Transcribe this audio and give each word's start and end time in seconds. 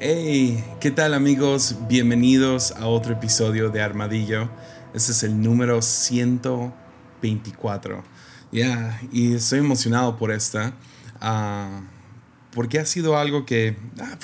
Hey, 0.00 0.62
¿qué 0.80 0.92
tal 0.92 1.12
amigos? 1.12 1.74
Bienvenidos 1.88 2.70
a 2.70 2.86
otro 2.86 3.14
episodio 3.14 3.70
de 3.70 3.82
Armadillo. 3.82 4.48
Este 4.94 5.10
es 5.10 5.24
el 5.24 5.42
número 5.42 5.82
124. 5.82 8.04
Ya, 8.52 9.00
y 9.10 9.34
estoy 9.34 9.58
emocionado 9.58 10.16
por 10.16 10.30
esta, 10.30 10.72
ah, 11.20 11.80
porque 12.52 12.78
ha 12.78 12.86
sido 12.86 13.18
algo 13.18 13.44
que... 13.44 13.76
Ah, 13.98 14.16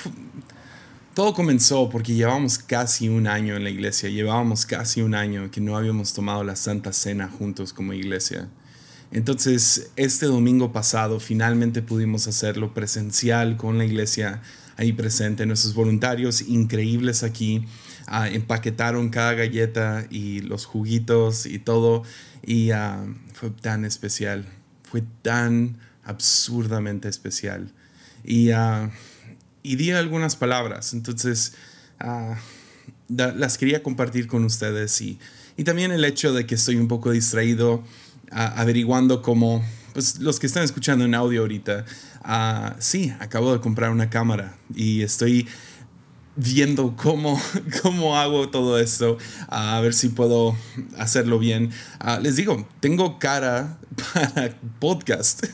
todo 1.13 1.33
comenzó 1.33 1.89
porque 1.89 2.13
llevábamos 2.13 2.57
casi 2.57 3.09
un 3.09 3.27
año 3.27 3.57
en 3.57 3.65
la 3.65 3.69
iglesia, 3.69 4.07
llevábamos 4.07 4.65
casi 4.65 5.01
un 5.01 5.13
año 5.13 5.51
que 5.51 5.59
no 5.59 5.75
habíamos 5.75 6.13
tomado 6.13 6.45
la 6.45 6.55
Santa 6.55 6.93
Cena 6.93 7.27
juntos 7.27 7.73
como 7.73 7.91
iglesia. 7.91 8.47
Entonces, 9.11 9.91
este 9.97 10.27
domingo 10.27 10.71
pasado 10.71 11.19
finalmente 11.19 11.81
pudimos 11.81 12.29
hacerlo 12.29 12.73
presencial 12.73 13.57
con 13.57 13.77
la 13.77 13.83
iglesia 13.83 14.41
ahí 14.77 14.93
presente. 14.93 15.45
Nuestros 15.45 15.73
voluntarios 15.73 16.41
increíbles 16.41 17.23
aquí 17.23 17.65
ah, 18.07 18.29
empaquetaron 18.29 19.09
cada 19.09 19.33
galleta 19.33 20.05
y 20.09 20.41
los 20.41 20.65
juguitos 20.65 21.45
y 21.45 21.59
todo. 21.59 22.03
Y 22.43 22.71
ah, 22.71 23.05
fue 23.33 23.49
tan 23.49 23.85
especial. 23.85 24.45
Fue 24.83 25.03
tan 25.21 25.77
absurdamente 26.03 27.09
especial. 27.09 27.71
Y, 28.23 28.51
uh, 28.51 28.89
y 29.63 29.75
di 29.75 29.91
algunas 29.91 30.35
palabras. 30.35 30.93
Entonces, 30.93 31.53
las 33.07 33.57
quería 33.57 33.83
compartir 33.83 34.27
con 34.27 34.45
ustedes. 34.45 35.01
Y, 35.01 35.19
y 35.57 35.63
también 35.63 35.91
el 35.91 36.05
hecho 36.05 36.33
de 36.33 36.45
que 36.45 36.55
estoy 36.55 36.75
un 36.75 36.87
poco 36.87 37.11
distraído 37.11 37.83
averiguando 38.31 39.21
cómo, 39.21 39.63
pues 39.95 40.19
los 40.19 40.41
que 40.41 40.45
están 40.45 40.63
escuchando 40.63 41.05
en 41.05 41.15
audio 41.15 41.39
ahorita, 41.39 41.85
uh, 42.25 42.75
sí, 42.79 43.13
acabo 43.21 43.53
de 43.53 43.61
comprar 43.61 43.91
una 43.91 44.09
cámara 44.09 44.57
y 44.75 45.03
estoy 45.03 45.47
viendo 46.35 46.97
cómo, 46.97 47.41
cómo 47.81 48.17
hago 48.17 48.49
todo 48.49 48.77
esto, 48.77 49.17
a 49.47 49.79
ver 49.79 49.93
si 49.93 50.09
puedo 50.09 50.53
hacerlo 50.97 51.39
bien. 51.39 51.71
Ah, 51.99 52.19
les 52.21 52.35
digo, 52.35 52.67
tengo 52.81 53.19
cara 53.19 53.77
para 54.13 54.59
podcast. 54.79 55.45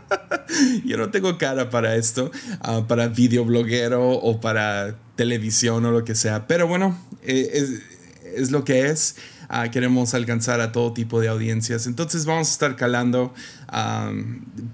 Yo 0.84 0.98
no 0.98 1.10
tengo 1.10 1.38
cara 1.38 1.70
para 1.70 1.96
esto, 1.96 2.30
uh, 2.68 2.86
para 2.86 3.08
videobloguero 3.08 4.06
o 4.06 4.38
para 4.38 4.98
televisión 5.16 5.86
o 5.86 5.92
lo 5.92 6.04
que 6.04 6.14
sea, 6.14 6.46
pero 6.46 6.66
bueno, 6.66 6.94
eh, 7.22 7.80
es 8.36 8.50
lo 8.50 8.66
que 8.66 8.90
es. 8.90 9.16
Ah, 9.50 9.70
queremos 9.70 10.12
alcanzar 10.12 10.60
a 10.60 10.72
todo 10.72 10.92
tipo 10.92 11.20
de 11.20 11.28
audiencias. 11.28 11.86
Entonces 11.86 12.26
vamos 12.26 12.48
a 12.48 12.52
estar 12.52 12.76
calando 12.76 13.32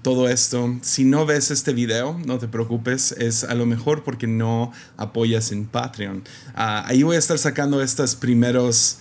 todo 0.01 0.27
esto. 0.27 0.77
Si 0.81 1.05
no 1.05 1.25
ves 1.25 1.49
este 1.51 1.73
video, 1.73 2.19
no 2.25 2.39
te 2.39 2.47
preocupes, 2.47 3.13
es 3.13 3.45
a 3.45 3.55
lo 3.55 3.65
mejor 3.65 4.03
porque 4.03 4.27
no 4.27 4.71
apoyas 4.97 5.51
en 5.51 5.65
Patreon. 5.65 6.23
Ah, 6.55 6.83
ahí 6.87 7.03
voy 7.03 7.15
a 7.15 7.19
estar 7.19 7.37
sacando 7.37 7.81
estos 7.81 8.15
primeros 8.15 8.99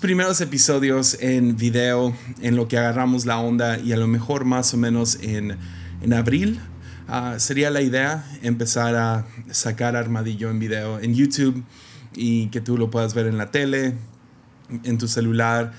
primeros 0.00 0.40
episodios 0.40 1.16
en 1.20 1.56
video, 1.56 2.12
en 2.40 2.56
lo 2.56 2.66
que 2.66 2.78
agarramos 2.78 3.26
la 3.26 3.38
onda 3.38 3.78
y 3.78 3.92
a 3.92 3.96
lo 3.96 4.08
mejor 4.08 4.44
más 4.44 4.74
o 4.74 4.76
menos 4.76 5.18
en, 5.22 5.56
en 6.02 6.12
abril. 6.12 6.60
Ah, 7.06 7.36
sería 7.38 7.70
la 7.70 7.80
idea 7.80 8.24
empezar 8.42 8.94
a 8.96 9.26
sacar 9.50 9.96
Armadillo 9.96 10.50
en 10.50 10.58
video 10.58 11.00
en 11.00 11.14
YouTube 11.14 11.64
y 12.14 12.48
que 12.48 12.60
tú 12.60 12.76
lo 12.76 12.90
puedas 12.90 13.14
ver 13.14 13.26
en 13.26 13.38
la 13.38 13.50
tele, 13.50 13.94
en 14.84 14.98
tu 14.98 15.08
celular. 15.08 15.72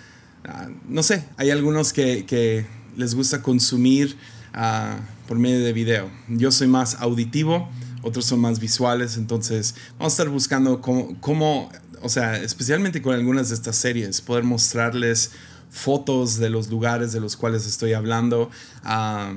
Ah, 0.45 0.69
no 0.87 1.03
sé, 1.03 1.25
hay 1.37 1.51
algunos 1.51 1.93
que, 1.93 2.65
les 2.95 3.15
gusta 3.15 3.41
consumir 3.41 4.17
ah, 4.53 4.97
por 5.27 5.37
medio 5.37 5.63
de 5.63 5.73
video. 5.73 6.09
Yo 6.27 6.51
soy 6.51 6.67
más 6.67 6.95
auditivo, 6.95 7.69
otros 8.01 8.25
son 8.25 8.39
más 8.41 8.59
visuales, 8.59 9.15
entonces 9.15 9.75
vamos 9.97 10.13
a 10.13 10.15
estar 10.15 10.29
buscando 10.29 10.81
cómo, 10.81 11.69
o 12.01 12.09
sea, 12.09 12.35
especialmente 12.37 13.01
con 13.01 13.13
algunas 13.13 13.49
de 13.49 13.55
estas 13.55 13.77
series, 13.77 14.21
poder 14.21 14.43
mostrarles 14.43 15.31
fotos 15.69 16.37
de 16.39 16.49
los 16.49 16.69
lugares 16.69 17.13
de 17.13 17.19
los 17.19 17.37
cuales 17.37 17.65
estoy 17.65 17.93
hablando. 17.93 18.49
Ah, 18.83 19.33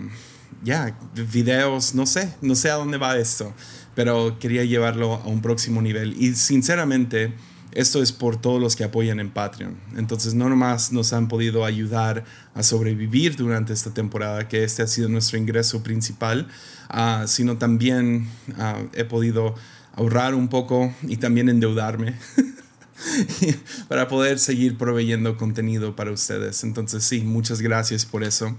ya, 0.65 0.97
videos, 1.33 1.95
no 1.95 2.07
sé, 2.07 2.35
no 2.41 2.55
sé 2.55 2.71
a 2.71 2.75
dónde 2.75 2.99
va 2.99 3.17
esto, 3.17 3.53
pero 3.95 4.39
quería 4.39 4.65
llevarlo 4.65 5.15
a 5.15 5.27
un 5.27 5.43
próximo 5.43 5.83
nivel. 5.83 6.15
Y 6.21 6.35
sinceramente, 6.35 7.35
esto 7.75 8.03
es 8.03 8.13
por 8.13 8.41
todos 8.41 8.61
los 8.61 8.77
que 8.77 8.85
apoyan 8.85 9.19
en 9.19 9.31
Patreon. 9.31 9.77
Entonces, 9.97 10.35
no 10.35 10.49
nomás 10.49 10.93
nos 10.93 11.13
han 11.13 11.29
podido 11.29 11.65
ayudar 11.65 12.25
a 12.55 12.63
sobrevivir 12.63 13.37
durante 13.37 13.73
esta 13.73 13.95
temporada, 13.95 14.47
que 14.49 14.65
este 14.65 14.83
ha 14.83 14.87
sido 14.87 15.09
nuestro 15.09 15.39
ingreso 15.39 15.83
principal, 15.83 16.49
ah, 16.89 17.25
sino 17.27 17.57
también 17.57 18.29
ah, 18.59 18.83
he 18.93 19.05
podido 19.05 19.55
ahorrar 19.95 20.35
un 20.35 20.49
poco 20.49 20.93
y 21.03 21.17
también 21.17 21.49
endeudarme. 21.49 22.15
para 23.89 24.07
poder 24.07 24.39
seguir 24.39 24.79
proveyendo 24.79 25.37
contenido 25.37 25.97
para 25.97 26.13
ustedes. 26.13 26.63
Entonces 26.63 27.03
sí, 27.03 27.23
muchas 27.23 27.61
gracias 27.61 28.07
por 28.07 28.23
eso. 28.23 28.57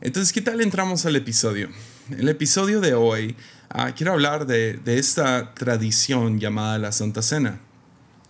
Entonces, 0.00 0.32
¿qué 0.32 0.40
tal 0.40 0.60
entramos 0.60 1.04
al 1.06 1.16
episodio? 1.16 1.68
El 2.10 2.28
episodio 2.28 2.80
de 2.80 2.94
hoy 2.94 3.36
ah, 3.68 3.92
quiero 3.94 4.12
hablar 4.12 4.46
de, 4.46 4.74
de, 4.84 4.98
esta 4.98 5.54
tradición 5.54 6.38
llamada 6.38 6.78
la 6.78 6.92
Santa 6.92 7.20
Cena 7.20 7.60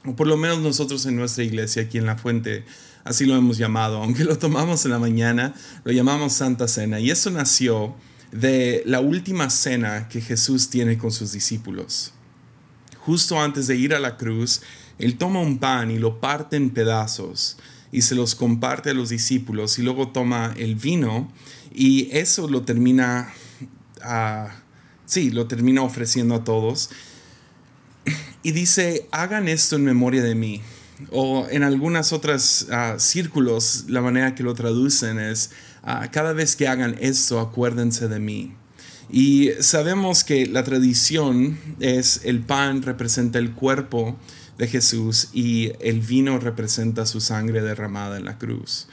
o 0.05 0.15
por 0.15 0.27
lo 0.27 0.37
menos 0.37 0.61
nosotros 0.61 1.07
en 1.07 1.17
nuestra 1.17 1.45
iglesia 1.45 1.83
aquí 1.83 1.99
en 1.99 2.07
La 2.07 2.17
Fuente, 2.17 2.65
así 3.05 3.25
lo 3.25 3.37
hemos 3.37 3.59
llamado, 3.59 3.97
aunque 4.03 4.25
lo 4.25 4.39
tomamos 4.39 4.85
en 4.85 4.91
la 4.91 4.99
mañana, 4.99 5.55
lo 5.85 5.93
llamamos 5.93 6.35
Santa 6.35 6.69
Cena. 6.69 7.01
Y 7.01 7.11
eso 7.11 7.31
nació 7.31 7.95
de 8.33 8.83
la 8.85 9.01
última 9.01 9.49
cena 9.51 10.09
que 10.09 10.21
Jesús 10.21 10.69
tiene 10.69 10.99
con 10.99 11.13
sus 11.13 11.33
discípulos. 11.33 12.13
Justo 12.99 13.41
antes 13.41 13.67
de 13.67 13.77
ir 13.77 13.95
a 13.95 14.01
la 14.01 14.17
cruz, 14.17 14.63
Él 14.99 15.17
toma 15.17 15.41
un 15.41 15.59
pan 15.59 15.91
y 15.91 15.99
lo 15.99 16.21
parte 16.21 16.57
en 16.57 16.71
pedazos 16.71 17.59
y 17.93 18.03
se 18.03 18.15
los 18.15 18.35
comparte 18.35 18.91
a 18.91 18.95
los 18.95 19.11
discípulos 19.11 19.79
y 19.79 19.83
luego 19.83 20.09
toma 20.09 20.53
el 20.57 20.75
vino 20.75 21.31
y 21.73 22.09
eso 22.11 22.49
lo 22.49 22.63
termina, 22.63 23.33
uh, 24.05 24.49
sí, 25.07 25.31
lo 25.31 25.47
termina 25.47 25.83
ofreciendo 25.83 26.35
a 26.35 26.45
todos 26.45 26.91
y 28.43 28.53
dice, 28.53 29.07
hagan 29.11 29.49
esto 29.49 29.77
en 29.77 29.85
memoria 29.85 30.23
de 30.23 30.35
mí. 30.35 30.61
O 31.11 31.47
en 31.51 31.63
algunas 31.65 32.13
otras 32.13 32.69
ah, 32.71 32.97
círculos, 32.99 33.85
la 33.89 34.01
manera 34.01 34.35
que 34.35 34.43
lo 34.43 34.55
traducen 34.55 35.19
es, 35.19 35.51
ah, 35.83 36.09
cada 36.11 36.33
vez 36.33 36.57
que 36.57 36.69
hagan 36.69 36.97
esto, 37.01 37.41
acuérdense 37.41 38.09
de 38.09 38.21
mí. 38.21 38.55
Y 39.11 39.51
sabemos 39.61 40.25
que 40.25 40.47
la 40.47 40.65
tradición 40.65 41.59
es 41.81 42.23
el 42.25 42.41
pan 42.41 42.83
representa 42.83 43.39
el 43.39 43.53
cuerpo 43.53 44.17
de 44.57 44.69
Jesús 44.69 45.29
y 45.33 45.73
el 45.81 46.01
vino 46.01 46.39
representa 46.39 47.07
su 47.07 47.21
sangre 47.21 47.61
derramada 47.61 48.17
en 48.17 48.25
la 48.25 48.39
cruz 48.39 48.87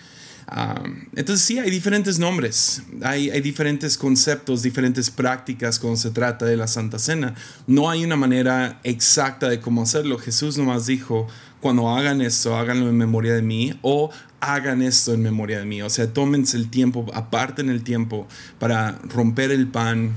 entonces 1.15 1.45
sí, 1.45 1.59
hay 1.59 1.71
diferentes 1.71 2.19
nombres, 2.19 2.83
hay, 3.03 3.29
hay, 3.29 3.39
diferentes 3.39 3.97
conceptos, 3.97 4.61
diferentes 4.61 5.09
prácticas 5.09 5.79
cuando 5.79 5.95
se 5.97 6.11
trata 6.11 6.45
de 6.45 6.57
la 6.57 6.67
Santa 6.67 6.99
Cena. 6.99 7.35
No 7.67 7.89
hay 7.89 8.03
una 8.03 8.17
manera 8.17 8.79
exacta 8.83 9.47
de 9.47 9.61
cómo 9.61 9.83
hacerlo. 9.83 10.17
Jesús 10.17 10.57
nomás 10.57 10.85
dijo, 10.87 11.27
cuando 11.61 11.89
hagan 11.89 12.21
esto, 12.21 12.57
háganlo 12.57 12.89
en 12.89 12.97
memoria 12.97 13.33
de 13.33 13.41
mí 13.41 13.79
o 13.81 14.09
hagan 14.41 14.81
esto 14.81 15.13
en 15.13 15.21
memoria 15.21 15.59
de 15.59 15.65
mí. 15.65 15.81
O 15.83 15.89
sea, 15.89 16.11
tómense 16.11 16.57
el 16.57 16.69
tiempo, 16.69 17.05
aparten 17.13 17.69
el 17.69 17.83
tiempo 17.83 18.27
para 18.59 18.99
romper 19.07 19.51
el 19.51 19.67
pan 19.67 20.11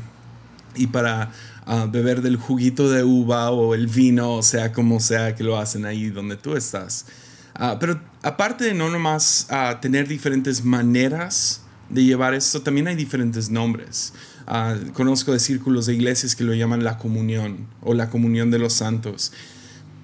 y 0.74 0.88
para 0.88 1.30
ah, 1.66 1.86
beber 1.88 2.22
del 2.22 2.36
juguito 2.36 2.90
de 2.90 3.04
uva 3.04 3.52
o 3.52 3.74
el 3.74 3.86
vino, 3.86 4.32
o 4.32 4.42
sea, 4.42 4.72
como 4.72 4.98
sea 4.98 5.36
que 5.36 5.44
lo 5.44 5.58
hacen 5.58 5.84
ahí 5.84 6.10
donde 6.10 6.36
tú 6.36 6.56
estás. 6.56 7.06
Ah, 7.54 7.76
pero 7.78 8.00
aparte 8.24 8.64
de 8.64 8.74
no 8.74 8.90
nomás 8.90 9.46
uh, 9.50 9.80
tener 9.80 10.08
diferentes 10.08 10.64
maneras 10.64 11.60
de 11.90 12.04
llevar 12.04 12.34
esto, 12.34 12.62
también 12.62 12.88
hay 12.88 12.96
diferentes 12.96 13.50
nombres. 13.50 14.14
Ah, 14.46 14.76
conozco 14.92 15.32
de 15.32 15.38
círculos 15.38 15.86
de 15.86 15.94
iglesias 15.94 16.34
que 16.34 16.44
lo 16.44 16.54
llaman 16.54 16.84
la 16.84 16.98
comunión 16.98 17.66
o 17.82 17.94
la 17.94 18.10
comunión 18.10 18.50
de 18.50 18.58
los 18.58 18.72
santos. 18.72 19.32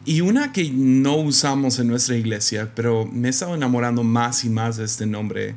Y 0.05 0.23
una 0.23 0.53
que 0.53 0.71
no 0.71 1.17
usamos 1.17 1.79
en 1.79 1.89
nuestra 1.89 2.17
iglesia, 2.17 2.73
pero 2.75 3.07
me 3.07 3.29
he 3.29 3.31
estado 3.31 3.55
enamorando 3.55 4.03
más 4.03 4.45
y 4.45 4.51
más 4.51 4.77
de 4.77 4.85
este 4.85 5.05
nombre, 5.07 5.57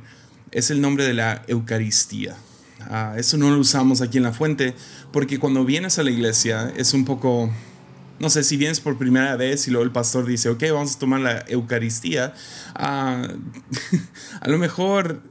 es 0.51 0.69
el 0.69 0.81
nombre 0.81 1.05
de 1.05 1.13
la 1.13 1.43
Eucaristía. 1.47 2.35
eso 3.17 3.37
no 3.37 3.49
lo 3.51 3.59
usamos 3.59 4.01
aquí 4.01 4.17
en 4.17 4.23
la 4.23 4.33
fuente 4.33 4.75
porque 5.11 5.39
cuando 5.39 5.63
vienes 5.63 5.97
a 5.97 6.03
la 6.03 6.11
iglesia 6.11 6.73
es 6.75 6.93
un 6.93 7.05
poco 7.05 7.49
no 8.23 8.29
sé, 8.29 8.43
si 8.43 8.55
vienes 8.55 8.79
por 8.79 8.97
primera 8.97 9.35
vez 9.35 9.67
y 9.67 9.71
luego 9.71 9.83
el 9.83 9.91
pastor 9.91 10.25
dice, 10.25 10.47
ok, 10.47 10.63
vamos 10.71 10.95
a 10.95 10.99
tomar 10.99 11.19
la 11.19 11.43
Eucaristía, 11.49 12.33
ah, 12.73 13.27
a 14.39 14.49
lo 14.49 14.57
mejor, 14.57 15.21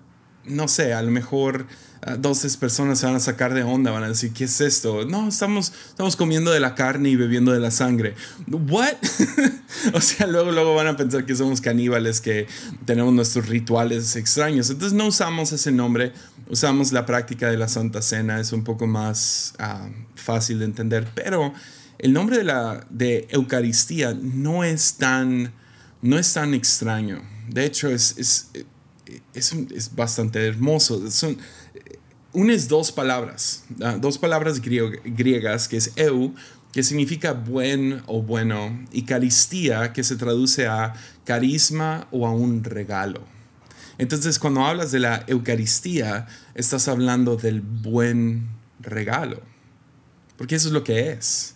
no 0.44 0.68
sé, 0.68 0.92
a 0.92 1.00
lo 1.00 1.10
mejor 1.10 1.66
uh, 2.06 2.18
dos 2.18 2.54
personas 2.58 2.98
se 2.98 3.06
van 3.06 3.14
a 3.14 3.20
sacar 3.20 3.54
de 3.54 3.62
onda, 3.62 3.90
van 3.92 4.04
a 4.04 4.08
decir, 4.08 4.34
¿qué 4.34 4.44
es 4.44 4.60
esto? 4.60 5.06
No, 5.06 5.26
estamos, 5.26 5.72
estamos 5.88 6.16
comiendo 6.16 6.50
de 6.50 6.60
la 6.60 6.74
carne 6.74 7.08
y 7.08 7.16
bebiendo 7.16 7.50
de 7.50 7.60
la 7.60 7.70
sangre. 7.70 8.14
¿What? 8.46 8.92
o 9.94 10.00
sea, 10.02 10.26
luego, 10.26 10.52
luego 10.52 10.74
van 10.74 10.88
a 10.88 10.96
pensar 10.98 11.24
que 11.24 11.34
somos 11.34 11.62
caníbales, 11.62 12.20
que 12.20 12.46
tenemos 12.84 13.14
nuestros 13.14 13.48
rituales 13.48 14.16
extraños. 14.16 14.68
Entonces 14.68 14.92
no 14.92 15.06
usamos 15.06 15.50
ese 15.52 15.72
nombre, 15.72 16.12
usamos 16.50 16.92
la 16.92 17.06
práctica 17.06 17.50
de 17.50 17.56
la 17.56 17.68
Santa 17.68 18.02
Cena, 18.02 18.38
es 18.38 18.52
un 18.52 18.64
poco 18.64 18.86
más 18.86 19.54
ah, 19.58 19.88
fácil 20.14 20.58
de 20.58 20.66
entender, 20.66 21.08
pero 21.14 21.54
el 21.98 22.12
nombre 22.12 22.38
de, 22.38 22.44
la, 22.44 22.86
de 22.90 23.26
Eucaristía 23.30 24.14
no 24.14 24.64
es 24.64 24.94
tan, 24.94 25.52
no 26.00 26.18
es 26.18 26.32
tan 26.32 26.54
extraño. 26.54 27.22
De 27.48 27.64
hecho, 27.64 27.88
es, 27.88 28.16
es, 28.18 28.50
es, 29.34 29.94
bastante 29.94 30.46
hermoso. 30.46 31.10
Son, 31.10 31.36
unes 32.32 32.68
dos 32.68 32.92
palabras, 32.92 33.64
ah, 33.82 33.96
dos 34.00 34.18
palabras 34.18 34.60
griegas, 34.60 35.68
que 35.68 35.76
es 35.76 35.92
eu, 35.96 36.34
que 36.72 36.82
significa 36.82 37.32
buen 37.32 38.02
o 38.06 38.22
bueno, 38.22 38.84
y 38.90 39.02
caristía, 39.02 39.92
que 39.92 40.02
se 40.02 40.16
traduce 40.16 40.66
a 40.66 40.94
carisma 41.24 42.08
o 42.10 42.26
a 42.26 42.32
un 42.32 42.64
regalo. 42.64 43.20
Entonces, 43.98 44.38
cuando 44.38 44.64
hablas 44.64 44.90
de 44.90 45.00
la 45.00 45.24
Eucaristía, 45.26 46.26
estás 46.54 46.88
hablando 46.88 47.36
del 47.36 47.60
buen 47.60 48.48
regalo, 48.80 49.42
porque 50.38 50.54
eso 50.56 50.68
es 50.68 50.74
lo 50.74 50.82
que 50.82 51.12
es. 51.12 51.54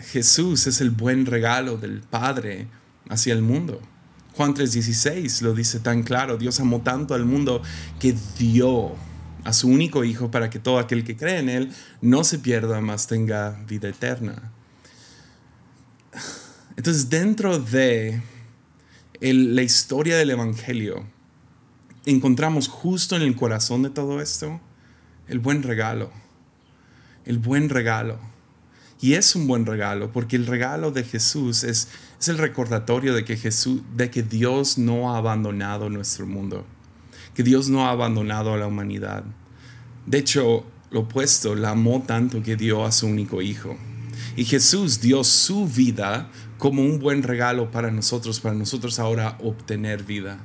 Jesús 0.00 0.66
es 0.66 0.80
el 0.80 0.90
buen 0.90 1.26
regalo 1.26 1.76
del 1.76 2.00
Padre 2.00 2.66
hacia 3.08 3.32
el 3.32 3.42
mundo. 3.42 3.80
Juan 4.34 4.54
3:16 4.54 5.42
lo 5.42 5.54
dice 5.54 5.80
tan 5.80 6.02
claro, 6.02 6.38
Dios 6.38 6.60
amó 6.60 6.80
tanto 6.80 7.14
al 7.14 7.24
mundo 7.24 7.62
que 8.00 8.16
dio 8.38 8.94
a 9.44 9.52
su 9.52 9.68
único 9.68 10.04
Hijo 10.04 10.30
para 10.30 10.50
que 10.50 10.58
todo 10.58 10.78
aquel 10.78 11.04
que 11.04 11.16
cree 11.16 11.38
en 11.38 11.48
Él 11.48 11.72
no 12.00 12.24
se 12.24 12.38
pierda, 12.38 12.80
más 12.80 13.06
tenga 13.06 13.50
vida 13.66 13.88
eterna. 13.88 14.52
Entonces, 16.76 17.08
dentro 17.08 17.58
de 17.58 18.22
la 19.20 19.62
historia 19.62 20.16
del 20.16 20.30
Evangelio, 20.30 21.04
encontramos 22.06 22.68
justo 22.68 23.16
en 23.16 23.22
el 23.22 23.34
corazón 23.34 23.82
de 23.82 23.90
todo 23.90 24.20
esto 24.20 24.60
el 25.26 25.38
buen 25.40 25.62
regalo. 25.62 26.10
El 27.24 27.38
buen 27.38 27.68
regalo. 27.68 28.18
Y 29.00 29.14
es 29.14 29.36
un 29.36 29.46
buen 29.46 29.64
regalo 29.64 30.12
porque 30.12 30.36
el 30.36 30.46
regalo 30.46 30.90
de 30.90 31.04
Jesús 31.04 31.62
es, 31.62 31.88
es 32.20 32.28
el 32.28 32.38
recordatorio 32.38 33.14
de 33.14 33.24
que, 33.24 33.36
Jesús, 33.36 33.80
de 33.96 34.10
que 34.10 34.22
Dios 34.22 34.76
no 34.78 35.12
ha 35.12 35.18
abandonado 35.18 35.88
nuestro 35.88 36.26
mundo, 36.26 36.64
que 37.34 37.42
Dios 37.42 37.68
no 37.68 37.86
ha 37.86 37.90
abandonado 37.90 38.54
a 38.54 38.56
la 38.56 38.66
humanidad. 38.66 39.22
De 40.06 40.18
hecho, 40.18 40.64
lo 40.90 41.00
opuesto, 41.00 41.54
la 41.54 41.70
amó 41.70 42.02
tanto 42.06 42.42
que 42.42 42.56
dio 42.56 42.84
a 42.84 42.92
su 42.92 43.06
único 43.06 43.42
hijo. 43.42 43.76
Y 44.36 44.44
Jesús 44.44 45.00
dio 45.00 45.22
su 45.22 45.66
vida 45.68 46.30
como 46.58 46.82
un 46.82 46.98
buen 46.98 47.22
regalo 47.22 47.70
para 47.70 47.90
nosotros, 47.90 48.40
para 48.40 48.54
nosotros 48.54 48.98
ahora 48.98 49.38
obtener 49.42 50.02
vida. 50.02 50.38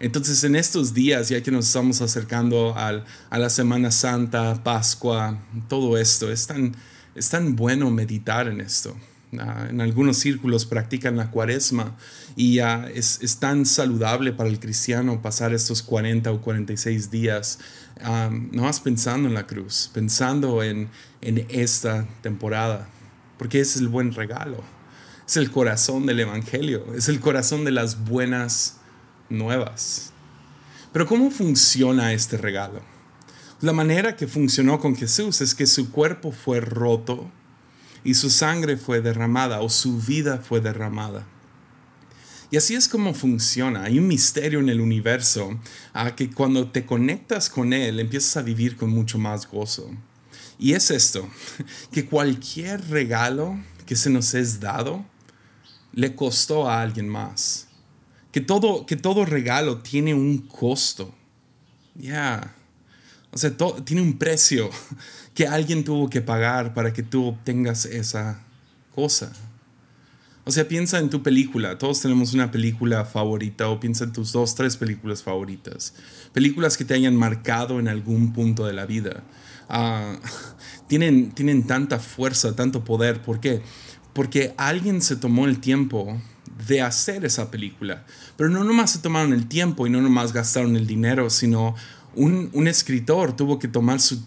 Entonces 0.00 0.44
en 0.44 0.54
estos 0.54 0.94
días, 0.94 1.28
ya 1.28 1.42
que 1.42 1.50
nos 1.50 1.66
estamos 1.66 2.00
acercando 2.00 2.76
al, 2.76 3.04
a 3.30 3.38
la 3.38 3.50
Semana 3.50 3.90
Santa, 3.90 4.62
Pascua, 4.62 5.38
todo 5.68 5.98
esto, 5.98 6.30
es 6.30 6.46
tan, 6.46 6.76
es 7.18 7.28
tan 7.30 7.56
bueno 7.56 7.90
meditar 7.90 8.48
en 8.48 8.60
esto. 8.60 8.94
Ah, 9.38 9.66
en 9.68 9.82
algunos 9.82 10.16
círculos 10.16 10.64
practican 10.64 11.16
la 11.16 11.30
cuaresma 11.30 11.94
y 12.34 12.60
es, 12.60 13.36
tan 13.38 13.66
saludable 13.66 14.32
para 14.32 14.48
el 14.48 14.58
cristiano 14.58 15.20
pasar 15.20 15.52
estos 15.52 15.82
40 15.82 16.32
o 16.32 16.40
46 16.40 17.10
días, 17.10 17.58
no 18.52 18.62
más 18.62 18.80
pensando 18.80 19.28
en 19.28 19.34
la 19.34 19.46
cruz, 19.46 19.90
pensando 19.92 20.62
en, 20.62 20.88
en 21.20 21.46
esta 21.50 22.06
temporada, 22.22 22.88
porque 23.36 23.60
es 23.60 23.76
el 23.76 23.88
buen 23.88 24.12
regalo 24.12 24.64
es 25.28 25.36
el 25.36 25.50
corazón 25.50 26.06
del 26.06 26.20
Evangelio, 26.20 26.86
es 26.94 27.10
el 27.10 27.20
corazón 27.20 27.66
de 27.66 27.70
las 27.70 28.02
buenas 28.06 28.78
nuevas. 29.28 30.10
Pero 30.90 31.06
¿cómo 31.06 31.30
funciona 31.30 32.14
este 32.14 32.38
regalo? 32.38 32.80
La 33.60 33.72
manera 33.72 34.14
que 34.14 34.28
funcionó 34.28 34.78
con 34.78 34.94
Jesús 34.94 35.40
es 35.40 35.52
que 35.52 35.66
su 35.66 35.90
cuerpo 35.90 36.30
fue 36.30 36.60
roto 36.60 37.28
y 38.04 38.14
su 38.14 38.30
sangre 38.30 38.76
fue 38.76 39.00
derramada 39.00 39.60
o 39.62 39.68
su 39.68 39.98
vida 39.98 40.38
fue 40.38 40.60
derramada. 40.60 41.26
Y 42.52 42.56
así 42.56 42.76
es 42.76 42.86
como 42.86 43.14
funciona. 43.14 43.82
Hay 43.82 43.98
un 43.98 44.06
misterio 44.06 44.60
en 44.60 44.68
el 44.68 44.80
universo 44.80 45.58
a 45.92 46.14
que 46.14 46.30
cuando 46.30 46.70
te 46.70 46.86
conectas 46.86 47.50
con 47.50 47.72
Él 47.72 47.98
empiezas 47.98 48.36
a 48.36 48.42
vivir 48.42 48.76
con 48.76 48.90
mucho 48.90 49.18
más 49.18 49.48
gozo. 49.50 49.90
Y 50.56 50.74
es 50.74 50.92
esto, 50.92 51.28
que 51.92 52.06
cualquier 52.06 52.88
regalo 52.88 53.58
que 53.86 53.96
se 53.96 54.08
nos 54.08 54.34
es 54.34 54.60
dado 54.60 55.04
le 55.92 56.14
costó 56.14 56.70
a 56.70 56.80
alguien 56.80 57.08
más. 57.08 57.66
Que 58.30 58.40
todo, 58.40 58.86
que 58.86 58.96
todo 58.96 59.24
regalo 59.24 59.78
tiene 59.78 60.14
un 60.14 60.38
costo. 60.38 61.12
Ya. 61.96 62.54
O 63.30 63.38
sea, 63.38 63.52
tiene 63.84 64.02
un 64.02 64.18
precio 64.18 64.70
que 65.34 65.46
alguien 65.46 65.84
tuvo 65.84 66.08
que 66.08 66.20
pagar 66.20 66.74
para 66.74 66.92
que 66.92 67.02
tú 67.02 67.26
obtengas 67.26 67.84
esa 67.84 68.40
cosa. 68.94 69.32
O 70.44 70.50
sea, 70.50 70.66
piensa 70.66 70.98
en 70.98 71.10
tu 71.10 71.22
película. 71.22 71.76
Todos 71.76 72.00
tenemos 72.00 72.32
una 72.32 72.50
película 72.50 73.04
favorita 73.04 73.68
o 73.68 73.78
piensa 73.78 74.04
en 74.04 74.12
tus 74.12 74.32
dos, 74.32 74.54
tres 74.54 74.78
películas 74.78 75.22
favoritas. 75.22 75.92
Películas 76.32 76.78
que 76.78 76.86
te 76.86 76.94
hayan 76.94 77.14
marcado 77.14 77.80
en 77.80 77.88
algún 77.88 78.32
punto 78.32 78.64
de 78.64 78.72
la 78.72 78.86
vida. 78.86 79.24
Ah, 79.68 80.16
tienen, 80.88 81.32
tienen 81.32 81.66
tanta 81.66 81.98
fuerza, 81.98 82.56
tanto 82.56 82.82
poder. 82.82 83.20
¿Por 83.20 83.40
qué? 83.40 83.62
porque 84.18 84.52
alguien 84.56 85.00
se 85.00 85.14
tomó 85.14 85.46
el 85.46 85.60
tiempo 85.60 86.20
de 86.66 86.82
hacer 86.82 87.24
esa 87.24 87.52
película. 87.52 88.04
Pero 88.36 88.50
no 88.50 88.64
nomás 88.64 88.90
se 88.90 88.98
tomaron 88.98 89.32
el 89.32 89.46
tiempo 89.46 89.86
y 89.86 89.90
no 89.90 90.00
nomás 90.02 90.32
gastaron 90.32 90.74
el 90.74 90.88
dinero, 90.88 91.30
sino 91.30 91.76
un, 92.18 92.50
un 92.52 92.68
escritor 92.68 93.34
tuvo 93.34 93.58
que 93.58 93.68
tomar 93.68 94.00
su, 94.00 94.20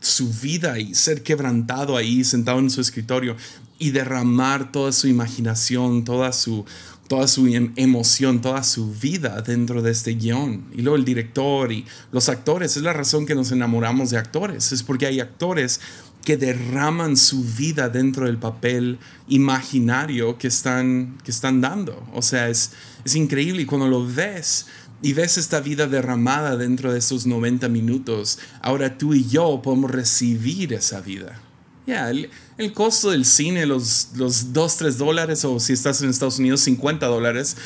su, 0.00 0.32
vida 0.32 0.78
y 0.78 0.94
ser 0.94 1.22
quebrantado 1.22 1.96
ahí, 1.96 2.24
sentado 2.24 2.58
en 2.58 2.70
su 2.70 2.80
escritorio 2.80 3.36
y 3.78 3.90
derramar 3.90 4.72
toda 4.72 4.92
su 4.92 5.06
imaginación, 5.06 6.04
toda 6.04 6.32
su, 6.32 6.64
toda 7.08 7.28
su 7.28 7.46
em, 7.46 7.72
emoción, 7.76 8.40
toda 8.40 8.62
su 8.64 8.92
vida 8.92 9.40
dentro 9.42 9.80
de 9.80 9.92
este 9.92 10.14
guion. 10.14 10.64
Y 10.74 10.82
luego 10.82 10.96
el 10.96 11.04
director 11.04 11.72
y 11.72 11.84
los 12.10 12.28
actores, 12.28 12.76
es 12.76 12.82
la 12.82 12.92
razón 12.92 13.26
que 13.26 13.34
nos 13.34 13.52
enamoramos 13.52 14.10
de 14.10 14.18
actores, 14.18 14.72
es 14.72 14.82
porque 14.82 15.06
hay 15.06 15.20
actores 15.20 15.80
que 16.24 16.36
derraman 16.36 17.16
su 17.16 17.44
vida 17.44 17.88
dentro 17.88 18.26
del 18.26 18.36
papel 18.36 18.98
imaginario 19.28 20.36
que 20.38 20.48
están, 20.48 21.16
que 21.22 21.30
están 21.30 21.60
dando. 21.60 22.04
O 22.12 22.20
sea, 22.20 22.48
es, 22.48 22.72
es 23.04 23.14
increíble 23.14 23.62
y 23.62 23.66
cuando 23.66 23.86
lo 23.86 24.04
ves 24.04 24.66
y 25.02 25.12
ves 25.12 25.38
esta 25.38 25.60
vida 25.60 25.86
derramada 25.86 26.56
dentro 26.56 26.92
de 26.92 26.98
esos 26.98 27.26
90 27.26 27.68
minutos, 27.68 28.38
ahora 28.62 28.98
tú 28.98 29.14
y 29.14 29.26
yo 29.28 29.60
podemos 29.62 29.90
recibir 29.90 30.72
esa 30.72 31.00
vida. 31.00 31.40
Ya, 31.86 32.10
el, 32.10 32.30
costo 32.74 33.10
del 33.10 33.24
cine, 33.24 33.64
los, 33.64 34.08
los 34.16 34.52
2, 34.52 34.76
3 34.76 34.98
dólares, 34.98 35.44
o 35.44 35.60
si 35.60 35.72
estás 35.72 36.02
en 36.02 36.10
Estados 36.10 36.40
Unidos, 36.40 36.62
50 36.62 37.06
dólares, 37.06 37.56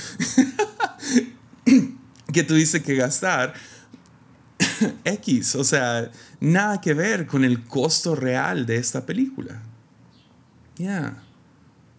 que 2.32 2.42
dices 2.42 2.82
que 2.82 2.96
gastar, 2.96 3.54
X, 5.04 5.54
o 5.54 5.64
sea, 5.64 6.10
nada 6.40 6.80
que 6.80 6.92
ver 6.92 7.26
con 7.26 7.44
el 7.44 7.64
costo 7.64 8.14
real 8.14 8.66
de 8.66 8.76
esta 8.76 9.06
película. 9.06 9.62
Ya, 10.76 11.22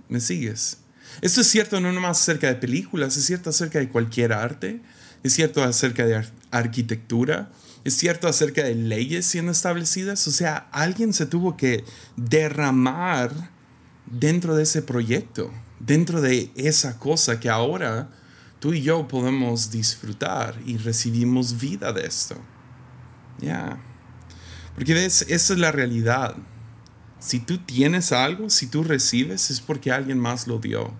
¿me 0.09 0.19
sigues? 0.19 0.77
Esto 1.21 1.41
es 1.41 1.47
cierto 1.47 1.81
no 1.81 1.91
nomás 1.91 2.21
acerca 2.21 2.47
de 2.47 2.55
películas, 2.55 3.17
es 3.17 3.25
cierto 3.25 3.49
acerca 3.49 3.79
de 3.79 3.89
cualquier 3.89 4.31
arte, 4.31 4.81
es 5.23 5.33
cierto 5.33 5.63
acerca 5.63 6.05
de 6.05 6.25
arquitectura, 6.51 7.51
es 7.83 7.95
cierto 7.95 8.27
acerca 8.27 8.63
de 8.63 8.75
leyes 8.75 9.25
siendo 9.25 9.51
establecidas. 9.51 10.27
O 10.27 10.31
sea, 10.31 10.67
alguien 10.71 11.13
se 11.13 11.25
tuvo 11.25 11.57
que 11.57 11.83
derramar 12.15 13.31
dentro 14.05 14.55
de 14.55 14.63
ese 14.63 14.81
proyecto, 14.81 15.51
dentro 15.79 16.21
de 16.21 16.51
esa 16.55 16.99
cosa 16.99 17.39
que 17.39 17.49
ahora 17.49 18.09
tú 18.59 18.73
y 18.73 18.81
yo 18.81 19.07
podemos 19.07 19.71
disfrutar 19.71 20.55
y 20.65 20.77
recibimos 20.77 21.59
vida 21.59 21.91
de 21.91 22.05
esto. 22.05 22.35
Ya. 23.39 23.81
Porque 24.75 24.93
ves, 24.93 25.25
esa 25.27 25.53
es 25.53 25.59
la 25.59 25.71
realidad. 25.71 26.35
Si 27.19 27.39
tú 27.39 27.57
tienes 27.59 28.11
algo, 28.11 28.49
si 28.49 28.67
tú 28.67 28.83
recibes, 28.83 29.49
es 29.49 29.61
porque 29.61 29.91
alguien 29.91 30.19
más 30.19 30.47
lo 30.47 30.59
dio. 30.59 30.93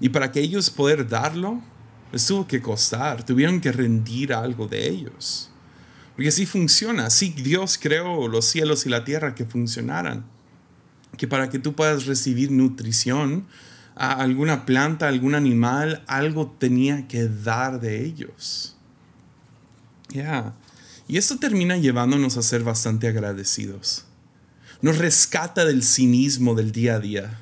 Y 0.00 0.10
para 0.10 0.32
que 0.32 0.40
ellos 0.40 0.70
poder 0.70 1.08
darlo, 1.08 1.62
les 2.12 2.26
tuvo 2.26 2.46
que 2.46 2.62
costar, 2.62 3.24
tuvieron 3.24 3.60
que 3.60 3.72
rendir 3.72 4.32
algo 4.32 4.66
de 4.66 4.88
ellos. 4.88 5.50
Porque 6.14 6.28
así 6.28 6.46
funciona, 6.46 7.06
así 7.06 7.30
Dios 7.30 7.78
creó 7.80 8.26
los 8.28 8.44
cielos 8.44 8.86
y 8.86 8.88
la 8.88 9.04
tierra 9.04 9.34
que 9.34 9.44
funcionaran. 9.44 10.24
Que 11.16 11.28
para 11.28 11.48
que 11.48 11.58
tú 11.58 11.74
puedas 11.74 12.06
recibir 12.06 12.50
nutrición, 12.50 13.46
a 13.98 14.12
alguna 14.12 14.64
planta, 14.64 15.08
algún 15.08 15.34
animal, 15.34 16.04
algo 16.06 16.54
tenía 16.58 17.08
que 17.08 17.28
dar 17.28 17.80
de 17.80 18.04
ellos. 18.04 18.76
Y 21.08 21.16
esto 21.16 21.38
termina 21.38 21.76
llevándonos 21.76 22.36
a 22.36 22.42
ser 22.42 22.62
bastante 22.62 23.08
agradecidos. 23.08 24.04
Nos 24.82 24.98
rescata 24.98 25.64
del 25.64 25.82
cinismo 25.82 26.54
del 26.54 26.70
día 26.70 26.94
a 26.94 27.00
día. 27.00 27.40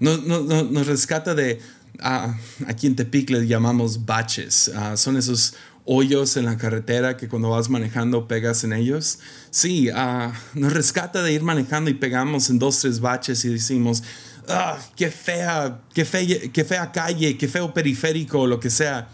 Nos 0.00 0.86
rescata 0.86 1.34
de, 1.34 1.60
a, 2.00 2.38
aquí 2.66 2.86
en 2.86 2.96
Tepic 2.96 3.30
le 3.30 3.46
llamamos 3.46 4.04
baches. 4.04 4.70
son 4.96 5.16
esos 5.16 5.54
hoyos 5.86 6.36
en 6.36 6.44
la 6.44 6.58
carretera 6.58 7.16
que 7.16 7.28
cuando 7.28 7.50
vas 7.50 7.70
manejando 7.70 8.28
pegas 8.28 8.64
en 8.64 8.72
ellos. 8.72 9.20
Sí, 9.50 9.88
ah, 9.94 10.32
nos 10.54 10.72
rescata 10.72 11.22
de 11.22 11.32
ir 11.32 11.42
manejando 11.42 11.88
y 11.88 11.94
pegamos 11.94 12.50
en 12.50 12.58
dos, 12.58 12.80
tres 12.80 13.00
baches 13.00 13.44
y 13.44 13.48
decimos, 13.50 14.02
ah, 14.48 14.78
qué 14.96 15.10
fea, 15.10 15.80
qué 15.94 16.04
fea, 16.04 16.50
qué 16.52 16.64
fea 16.64 16.92
calle, 16.92 17.38
qué 17.38 17.48
feo 17.48 17.72
periférico, 17.72 18.46
lo 18.46 18.60
que 18.60 18.68
sea. 18.68 19.08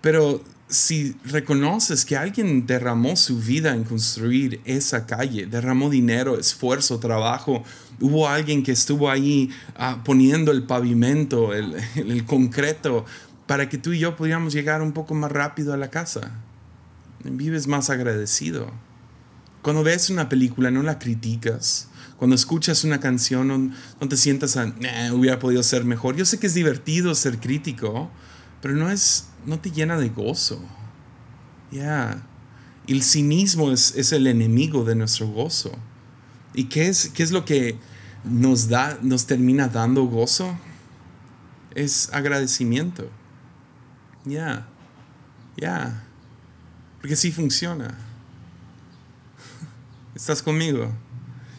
Pero 0.00 0.42
si 0.72 1.14
reconoces 1.24 2.04
que 2.04 2.16
alguien 2.16 2.66
derramó 2.66 3.14
su 3.16 3.38
vida 3.38 3.74
en 3.74 3.84
construir 3.84 4.60
esa 4.64 5.06
calle, 5.06 5.46
derramó 5.46 5.90
dinero, 5.90 6.38
esfuerzo, 6.38 6.98
trabajo, 6.98 7.62
hubo 8.00 8.26
alguien 8.28 8.62
que 8.62 8.72
estuvo 8.72 9.10
ahí 9.10 9.50
ah, 9.76 10.00
poniendo 10.02 10.50
el 10.50 10.64
pavimento, 10.64 11.52
el, 11.54 12.24
concreto, 12.24 13.04
para 13.46 13.68
que 13.68 13.76
tú 13.76 13.92
y 13.92 13.98
yo 13.98 14.16
pudiéramos 14.16 14.54
llegar 14.54 14.80
un 14.80 14.92
poco 14.92 15.14
más 15.14 15.30
rápido 15.30 15.74
a 15.74 15.76
la 15.76 15.90
casa. 15.90 16.32
Vives 17.22 17.66
más 17.66 17.90
agradecido. 17.90 18.70
Cuando 19.60 19.84
ves 19.84 20.10
una 20.10 20.28
película 20.28 20.70
no 20.70 20.82
la 20.82 20.98
criticas. 20.98 21.88
Cuando 22.16 22.34
escuchas 22.34 22.84
una 22.84 22.98
canción 22.98 23.74
no, 24.00 24.08
te 24.08 24.16
sientas 24.16 24.56
a, 24.56 24.72
hubiera 25.12 25.38
podido 25.38 25.62
ser 25.62 25.84
mejor. 25.84 26.16
Yo 26.16 26.24
sé 26.24 26.38
que 26.38 26.46
es 26.46 26.54
divertido 26.54 27.14
ser 27.14 27.38
crítico, 27.38 28.10
pero 28.62 28.74
no 28.74 28.88
es 28.88 29.26
no 29.44 29.58
te 29.58 29.70
llena 29.70 29.98
de 29.98 30.08
gozo. 30.08 30.62
Ya. 31.70 32.22
El 32.86 33.02
cinismo 33.02 33.72
es, 33.72 33.94
es, 33.96 34.12
el 34.12 34.26
enemigo 34.26 34.84
de 34.84 34.94
nuestro 34.94 35.28
gozo. 35.28 35.72
¿Y 36.54 36.64
qué 36.64 36.88
es, 36.88 37.08
qué 37.08 37.22
es 37.22 37.32
lo 37.32 37.44
que 37.44 37.76
nos 38.24 38.68
da, 38.68 38.98
nos 39.02 39.26
termina 39.26 39.68
dando 39.68 40.04
gozo? 40.04 40.56
Es 41.74 42.10
agradecimiento. 42.12 43.10
Ya. 44.24 44.68
Ya. 45.56 46.04
Porque 47.00 47.16
sí 47.16 47.32
funciona. 47.32 47.98
¿Estás 50.14 50.42
conmigo? 50.42 50.92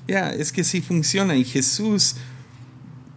Ya, 0.07 0.29
es 0.29 0.51
que 0.51 0.63
sí 0.63 0.81
funciona. 0.81 1.35
Y 1.35 1.43
Jesús 1.43 2.15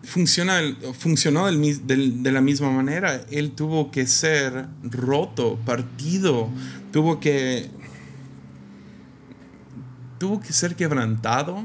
funciona, 0.07 0.61
funcionó 0.99 1.47
de 1.47 2.33
la 2.33 2.41
misma 2.41 2.71
manera. 2.71 3.23
Él 3.31 3.53
tuvo 3.53 3.91
que 3.91 4.07
ser 4.07 4.69
roto, 4.83 5.59
partido, 5.67 6.49
tuvo 6.93 7.21
que, 7.21 7.71
tuvo 10.19 10.41
que 10.41 10.53
ser 10.53 10.77
quebrantado 10.77 11.65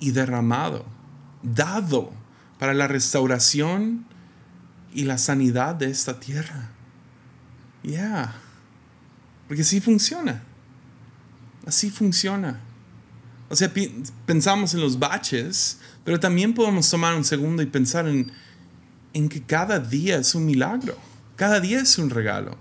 y 0.00 0.10
derramado, 0.10 0.84
dado 1.42 2.12
para 2.58 2.74
la 2.74 2.88
restauración 2.88 4.04
y 4.92 5.04
la 5.04 5.16
sanidad 5.16 5.74
de 5.74 5.90
esta 5.90 6.20
tierra. 6.20 6.70
Ya, 7.82 8.34
porque 9.46 9.62
así 9.62 9.80
funciona. 9.80 10.42
Así 11.66 11.90
funciona. 11.90 12.60
O 13.48 13.56
sea, 13.56 13.72
pensamos 14.26 14.74
en 14.74 14.80
los 14.80 14.98
baches, 14.98 15.78
pero 16.04 16.18
también 16.18 16.52
podemos 16.52 16.88
tomar 16.90 17.14
un 17.14 17.24
segundo 17.24 17.62
y 17.62 17.66
pensar 17.66 18.08
en, 18.08 18.32
en 19.12 19.28
que 19.28 19.42
cada 19.42 19.78
día 19.78 20.18
es 20.18 20.34
un 20.34 20.46
milagro. 20.46 20.96
Cada 21.36 21.60
día 21.60 21.80
es 21.80 21.98
un 21.98 22.10
regalo. 22.10 22.56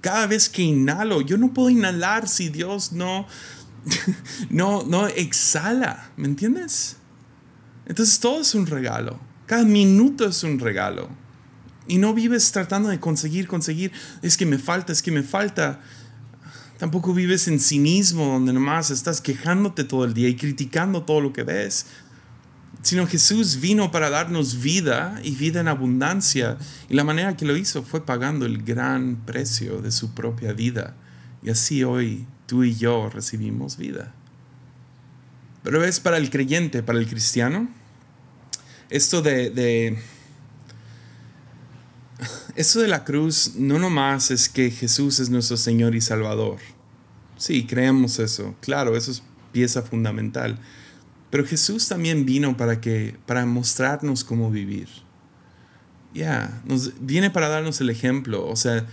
Cada 0.00 0.26
vez 0.26 0.48
que 0.48 0.62
inhalo, 0.62 1.20
yo 1.20 1.38
no 1.38 1.52
puedo 1.52 1.70
inhalar 1.70 2.28
si 2.28 2.48
Dios 2.48 2.92
no, 2.92 3.26
no, 4.50 4.84
no 4.84 5.06
exhala. 5.08 6.10
¿Me 6.16 6.26
entiendes? 6.26 6.96
Entonces 7.86 8.20
todo 8.20 8.40
es 8.40 8.54
un 8.54 8.66
regalo. 8.66 9.18
Cada 9.46 9.64
minuto 9.64 10.26
es 10.26 10.42
un 10.44 10.58
regalo. 10.58 11.08
Y 11.88 11.98
no 11.98 12.14
vives 12.14 12.52
tratando 12.52 12.88
de 12.88 13.00
conseguir, 13.00 13.48
conseguir. 13.48 13.90
Es 14.22 14.36
que 14.36 14.46
me 14.46 14.58
falta, 14.58 14.92
es 14.92 15.02
que 15.02 15.10
me 15.10 15.22
falta. 15.22 15.80
Tampoco 16.80 17.12
vives 17.12 17.46
en 17.46 17.60
cinismo 17.60 18.24
donde 18.24 18.54
nomás 18.54 18.90
estás 18.90 19.20
quejándote 19.20 19.84
todo 19.84 20.06
el 20.06 20.14
día 20.14 20.30
y 20.30 20.34
criticando 20.34 21.02
todo 21.02 21.20
lo 21.20 21.30
que 21.34 21.42
ves. 21.42 21.84
Sino 22.80 23.06
Jesús 23.06 23.60
vino 23.60 23.90
para 23.90 24.08
darnos 24.08 24.62
vida 24.62 25.20
y 25.22 25.32
vida 25.32 25.60
en 25.60 25.68
abundancia. 25.68 26.56
Y 26.88 26.94
la 26.94 27.04
manera 27.04 27.36
que 27.36 27.44
lo 27.44 27.54
hizo 27.54 27.82
fue 27.82 28.06
pagando 28.06 28.46
el 28.46 28.62
gran 28.62 29.26
precio 29.26 29.82
de 29.82 29.92
su 29.92 30.14
propia 30.14 30.54
vida. 30.54 30.96
Y 31.42 31.50
así 31.50 31.84
hoy 31.84 32.26
tú 32.46 32.64
y 32.64 32.74
yo 32.74 33.10
recibimos 33.10 33.76
vida. 33.76 34.14
Pero 35.62 35.84
es 35.84 36.00
para 36.00 36.16
el 36.16 36.30
creyente, 36.30 36.82
para 36.82 36.98
el 36.98 37.06
cristiano, 37.06 37.68
esto 38.88 39.20
de, 39.20 39.50
de 39.50 39.98
eso 42.56 42.80
de 42.80 42.88
la 42.88 43.04
cruz 43.04 43.52
no 43.56 43.78
nomás 43.78 44.30
es 44.30 44.48
que 44.48 44.70
Jesús 44.70 45.20
es 45.20 45.30
nuestro 45.30 45.56
Señor 45.56 45.94
y 45.94 46.00
Salvador. 46.00 46.58
Sí, 47.36 47.66
creemos 47.66 48.18
eso. 48.18 48.54
Claro, 48.60 48.96
eso 48.96 49.10
es 49.10 49.22
pieza 49.52 49.82
fundamental. 49.82 50.58
Pero 51.30 51.46
Jesús 51.46 51.88
también 51.88 52.26
vino 52.26 52.56
para 52.56 52.80
que 52.80 53.16
para 53.26 53.46
mostrarnos 53.46 54.24
cómo 54.24 54.50
vivir. 54.50 54.88
Ya, 56.12 56.60
nos 56.64 56.92
viene 57.00 57.30
para 57.30 57.48
darnos 57.48 57.80
el 57.80 57.88
ejemplo, 57.88 58.46
o 58.46 58.56
sea, 58.56 58.84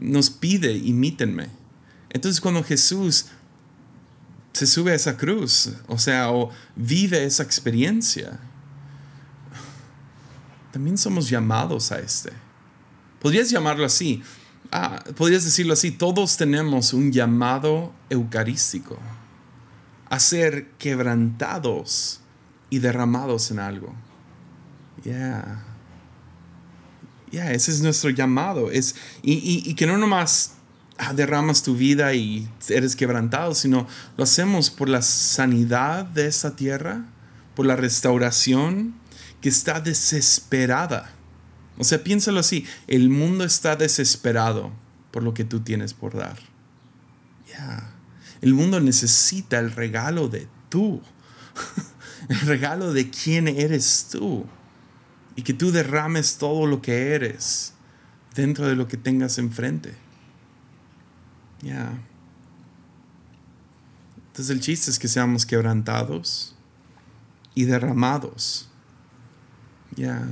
nos 0.00 0.30
pide, 0.30 0.72
imítenme. 0.72 1.48
Entonces 2.08 2.40
cuando 2.40 2.64
Jesús 2.64 3.26
se 4.54 4.66
sube 4.66 4.92
a 4.92 4.94
esa 4.94 5.16
cruz, 5.16 5.72
o 5.88 5.98
sea, 5.98 6.30
vive 6.74 7.24
esa 7.24 7.42
experiencia, 7.42 8.40
también 10.72 10.96
somos 10.96 11.28
llamados 11.28 11.92
a 11.92 11.98
este. 11.98 12.32
Podrías 13.24 13.48
llamarlo 13.48 13.86
así. 13.86 14.22
Ah, 14.70 15.02
podrías 15.16 15.44
decirlo 15.44 15.72
así, 15.72 15.90
todos 15.90 16.36
tenemos 16.36 16.92
un 16.92 17.10
llamado 17.10 17.90
eucarístico 18.10 18.98
a 20.10 20.20
ser 20.20 20.72
quebrantados 20.72 22.20
y 22.68 22.80
derramados 22.80 23.50
en 23.50 23.60
algo. 23.60 23.94
Ya. 25.02 25.64
Ya, 27.32 27.50
ese 27.52 27.70
es 27.70 27.80
nuestro 27.80 28.10
llamado. 28.10 28.70
Es, 28.70 28.94
y, 29.22 29.72
que 29.72 29.86
no 29.86 29.96
nomás 29.96 30.56
ah, 30.98 31.14
derramas 31.14 31.62
tu 31.62 31.74
vida 31.76 32.12
y 32.12 32.46
eres 32.68 32.94
quebrantado, 32.94 33.54
sino 33.54 33.86
lo 34.18 34.24
hacemos 34.24 34.68
por 34.68 34.90
la 34.90 35.00
sanidad 35.00 36.04
de 36.04 36.26
esta 36.26 36.56
tierra, 36.56 37.06
por 37.56 37.64
la 37.64 37.76
restauración 37.76 38.92
que 39.40 39.48
está 39.48 39.80
desesperada 39.80 41.13
o 41.78 41.84
sea, 41.84 42.02
piénsalo 42.02 42.40
así, 42.40 42.66
el 42.86 43.10
mundo 43.10 43.44
está 43.44 43.76
desesperado 43.76 44.72
por 45.10 45.22
lo 45.22 45.34
que 45.34 45.44
tú 45.44 45.60
tienes 45.60 45.92
por 45.94 46.16
dar. 46.16 46.38
Ya. 47.48 47.90
El 48.40 48.54
mundo 48.54 48.80
necesita 48.80 49.58
el 49.58 49.72
regalo 49.72 50.28
de 50.28 50.48
tú. 50.68 51.02
el 52.28 52.40
regalo 52.40 52.92
de 52.92 53.10
quién 53.10 53.48
eres 53.48 54.08
tú. 54.10 54.44
Y 55.36 55.42
que 55.42 55.52
tú 55.52 55.72
derrames 55.72 56.38
todo 56.38 56.66
lo 56.66 56.80
que 56.80 57.14
eres 57.14 57.74
dentro 58.34 58.66
de 58.66 58.76
lo 58.76 58.86
que 58.86 58.96
tengas 58.96 59.38
enfrente. 59.38 59.94
Ya. 61.62 61.98
Entonces 64.28 64.50
el 64.50 64.60
chiste 64.60 64.90
es 64.90 64.98
que 64.98 65.08
seamos 65.08 65.46
quebrantados 65.46 66.54
y 67.54 67.64
derramados. 67.64 68.68
Ya. 69.96 70.28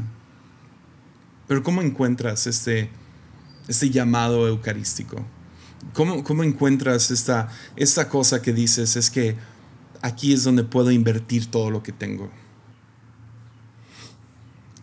Pero 1.53 1.63
¿cómo 1.63 1.83
encuentras 1.83 2.47
este, 2.47 2.89
este 3.69 3.91
llamado 3.91 4.49
eucarístico? 4.49 5.23
¿Cómo, 5.93 6.25
cómo 6.25 6.45
encuentras 6.45 7.11
esta, 7.11 7.51
esta 7.77 8.09
cosa 8.09 8.41
que 8.41 8.55
dices 8.55 8.97
es 8.97 9.11
que 9.11 9.37
aquí 10.01 10.33
es 10.33 10.45
donde 10.45 10.65
puedo 10.65 10.91
invertir 10.91 11.51
todo 11.51 11.71
lo 11.71 11.83
que 11.83 11.93
tengo? 11.93 12.31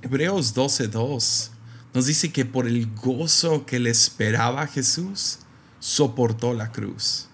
Hebreos 0.03 0.55
12.2 0.55 1.49
nos 1.95 2.05
dice 2.05 2.31
que 2.31 2.45
por 2.45 2.67
el 2.67 2.85
gozo 2.93 3.65
que 3.65 3.79
le 3.79 3.89
esperaba 3.89 4.67
Jesús, 4.67 5.39
soportó 5.79 6.53
la 6.53 6.71
cruz. 6.71 7.29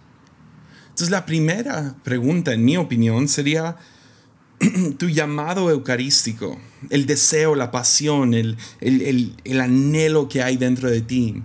Entonces 0.83 1.09
la 1.09 1.25
primera 1.25 1.93
pregunta, 2.05 2.53
en 2.53 2.63
mi 2.63 2.77
opinión, 2.77 3.27
sería, 3.27 3.75
tu 4.97 5.09
llamado 5.09 5.69
eucarístico, 5.69 6.59
el 6.89 7.05
deseo, 7.05 7.55
la 7.55 7.71
pasión, 7.71 8.33
el, 8.33 8.57
anhelo 9.61 10.29
que 10.29 10.43
hay 10.43 10.57
dentro 10.57 10.89
de 10.89 11.01
ti, 11.01 11.41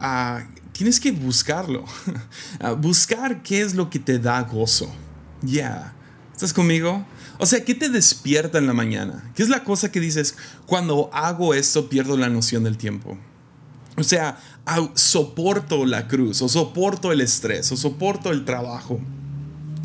ah, 0.00 0.44
tienes 0.72 1.00
que 1.00 1.12
buscarlo. 1.12 1.84
Ah, 2.58 2.72
buscar 2.72 3.42
qué 3.42 3.60
es 3.60 3.74
lo 3.74 3.90
que 3.90 3.98
te 3.98 4.18
da 4.18 4.42
gozo. 4.42 4.90
Ya. 5.42 5.94
¿Estás 6.32 6.54
conmigo? 6.54 7.04
O 7.38 7.44
sea, 7.44 7.64
¿qué 7.64 7.74
te 7.74 7.90
despierta 7.90 8.56
en 8.56 8.66
la 8.66 8.72
mañana? 8.72 9.30
¿Qué 9.34 9.42
es 9.42 9.50
la 9.50 9.62
cosa 9.62 9.92
que 9.92 10.00
dices, 10.00 10.36
cuando 10.64 11.10
hago 11.12 11.52
esto 11.52 11.90
pierdo 11.90 12.16
la 12.16 12.30
noción 12.30 12.64
del 12.64 12.78
tiempo? 12.78 13.18
O 13.96 14.04
sea, 14.04 14.38
soporto 14.94 15.84
la 15.84 16.08
cruz, 16.08 16.40
o 16.42 16.48
soporto 16.48 17.12
el 17.12 17.20
estrés, 17.20 17.70
o 17.72 17.76
soporto 17.76 18.30
el 18.30 18.44
trabajo. 18.44 19.00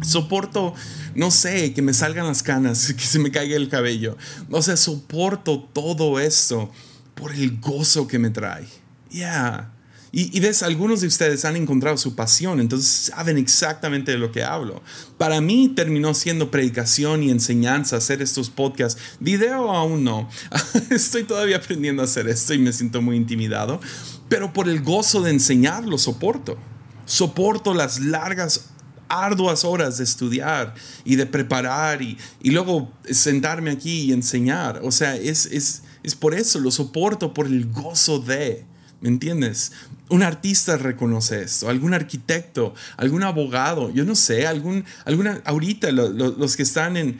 Soporto, 0.01 0.74
no 1.15 1.31
sé, 1.31 1.74
que 1.74 1.81
me 1.81 1.93
salgan 1.93 2.27
las 2.27 2.43
canas, 2.43 2.93
que 2.98 3.05
se 3.05 3.20
me 3.20 3.31
caiga 3.31 3.55
el 3.55 3.70
cabello. 3.70 4.17
O 4.50 4.62
sea, 4.62 4.77
soporto 4.77 5.60
todo 5.74 6.20
esto 6.20 6.72
por 7.15 7.31
el 7.34 7.60
gozo 7.60 8.08
que 8.08 8.20
me 8.20 8.29
trae. 8.29 8.67
Ya. 9.10 9.72
Y, 10.13 10.38
ves, 10.41 10.62
algunos 10.62 11.00
de 11.00 11.08
ustedes 11.08 11.46
han 11.46 11.55
encontrado 11.55 11.96
su 11.98 12.15
pasión, 12.15 12.60
entonces 12.60 12.89
saben 12.89 13.38
exactamente 13.38 14.12
de 14.12 14.17
lo 14.17 14.34
que 14.34 14.43
hablo. 14.43 14.81
Para 15.17 15.39
mí 15.39 15.70
terminó 15.74 16.13
siendo 16.13 16.51
predicación 16.51 17.24
y 17.24 17.29
enseñanza 17.29 17.96
hacer 17.96 18.22
estos 18.22 18.50
podcasts. 18.50 19.01
Video 19.22 19.72
aún 19.72 20.03
no. 20.03 20.29
Estoy 20.89 21.24
todavía 21.24 21.58
aprendiendo 21.58 22.01
a 22.01 22.05
hacer 22.05 22.27
esto 22.27 22.53
y 22.53 22.60
me 22.60 22.74
siento 22.74 23.01
muy 23.01 23.15
intimidado. 23.15 23.79
Pero 24.27 24.51
por 24.51 24.67
el 24.67 24.81
gozo 24.81 25.22
de 25.22 25.31
enseñar 25.31 25.86
lo 25.86 25.98
soporto. 25.98 26.58
Soporto 27.05 27.74
las 27.74 28.01
largas 28.01 28.70
arduas 29.11 29.65
horas 29.65 29.97
de 29.97 30.03
estudiar 30.03 30.73
y 31.03 31.17
de 31.17 31.25
preparar 31.25 32.01
y, 32.01 32.17
y 32.41 32.51
luego 32.51 32.91
sentarme 33.09 33.71
aquí 33.71 34.03
y 34.03 34.13
enseñar. 34.13 34.81
O 34.83 34.91
sea, 34.91 35.15
es, 35.15 35.45
es, 35.47 35.83
es 36.03 36.15
por 36.15 36.33
eso, 36.33 36.59
lo 36.59 36.71
soporto 36.71 37.33
por 37.33 37.45
el 37.45 37.69
gozo 37.69 38.19
de. 38.19 38.65
¿Me 39.01 39.09
entiendes? 39.09 39.71
Un 40.09 40.23
artista 40.23 40.77
reconoce 40.77 41.41
esto, 41.41 41.69
algún 41.69 41.93
arquitecto, 41.93 42.75
algún 42.97 43.23
abogado, 43.23 43.89
yo 43.89 44.05
no 44.05 44.15
sé, 44.15 44.45
algún, 44.45 44.85
alguna, 45.05 45.41
ahorita 45.45 45.91
los 45.91 46.55
que 46.55 46.61
están 46.61 46.97
en, 46.97 47.17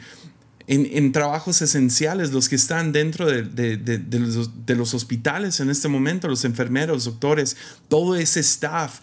en, 0.68 1.10
trabajos 1.10 1.60
esenciales, 1.60 2.32
los 2.32 2.48
que 2.48 2.54
están 2.54 2.92
dentro 2.92 3.26
de, 3.26 3.42
de, 3.42 3.76
de, 3.78 4.18
los, 4.18 4.66
de, 4.66 4.76
los, 4.76 4.94
hospitales 4.94 5.58
en 5.58 5.70
este 5.70 5.88
momento, 5.88 6.28
los 6.28 6.44
enfermeros, 6.44 7.04
doctores, 7.04 7.56
todo 7.88 8.14
ese 8.14 8.40
staff, 8.40 9.00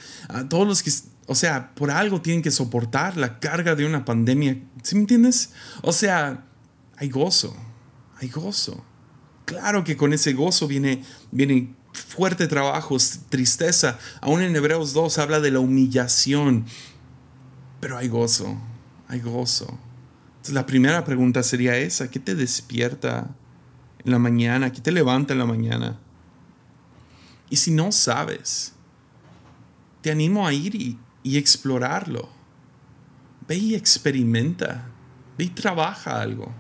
todos 0.50 0.68
los 0.68 0.82
que, 0.84 0.92
o 1.30 1.36
sea, 1.36 1.76
por 1.76 1.92
algo 1.92 2.22
tienen 2.22 2.42
que 2.42 2.50
soportar 2.50 3.16
la 3.16 3.40
carga 3.40 3.76
de 3.76 3.86
una 3.86 4.04
pandemia, 4.04 4.64
¿sí 4.82 4.96
me 4.96 5.02
entiendes? 5.02 5.52
O 5.84 5.94
sea, 5.94 6.44
hay 6.98 7.10
gozo, 7.10 7.56
hay 8.18 8.30
gozo. 8.30 8.84
Claro 9.46 9.84
que 9.84 9.96
con 9.96 10.12
ese 10.12 10.34
gozo 10.34 10.68
viene, 10.68 11.04
viene 11.30 11.76
fuerte 11.94 12.48
trabajo, 12.48 12.98
tristeza. 13.30 14.00
Aún 14.22 14.42
en 14.42 14.56
Hebreos 14.56 14.94
2 14.94 15.20
habla 15.20 15.40
de 15.40 15.52
la 15.52 15.60
humillación. 15.60 16.66
Pero 17.80 18.00
hay 18.00 18.08
gozo, 18.08 18.60
hay 19.08 19.20
gozo. 19.20 19.68
Entonces 20.30 20.56
la 20.56 20.66
primera 20.66 21.06
pregunta 21.06 21.44
sería 21.44 21.78
esa, 21.78 22.10
¿qué 22.10 22.20
te 22.20 22.34
despierta 22.34 23.36
en 24.04 24.12
la 24.12 24.18
mañana? 24.18 24.72
¿Qué 24.72 24.82
te 24.82 24.92
levanta 24.92 25.34
en 25.34 25.40
la 25.40 25.46
mañana? 25.46 26.00
Y 27.52 27.58
si 27.58 27.70
no 27.70 27.92
sabes, 27.92 28.74
te 30.02 30.10
animo 30.10 30.48
a 30.48 30.54
ir 30.54 30.74
y, 30.74 30.98
y 31.24 31.38
explorarlo. 31.38 32.30
Ve 33.48 33.58
y 33.58 33.76
experimenta. 33.76 34.86
Ve 35.38 35.46
y 35.46 35.50
trabaja 35.50 36.22
algo. 36.22 36.52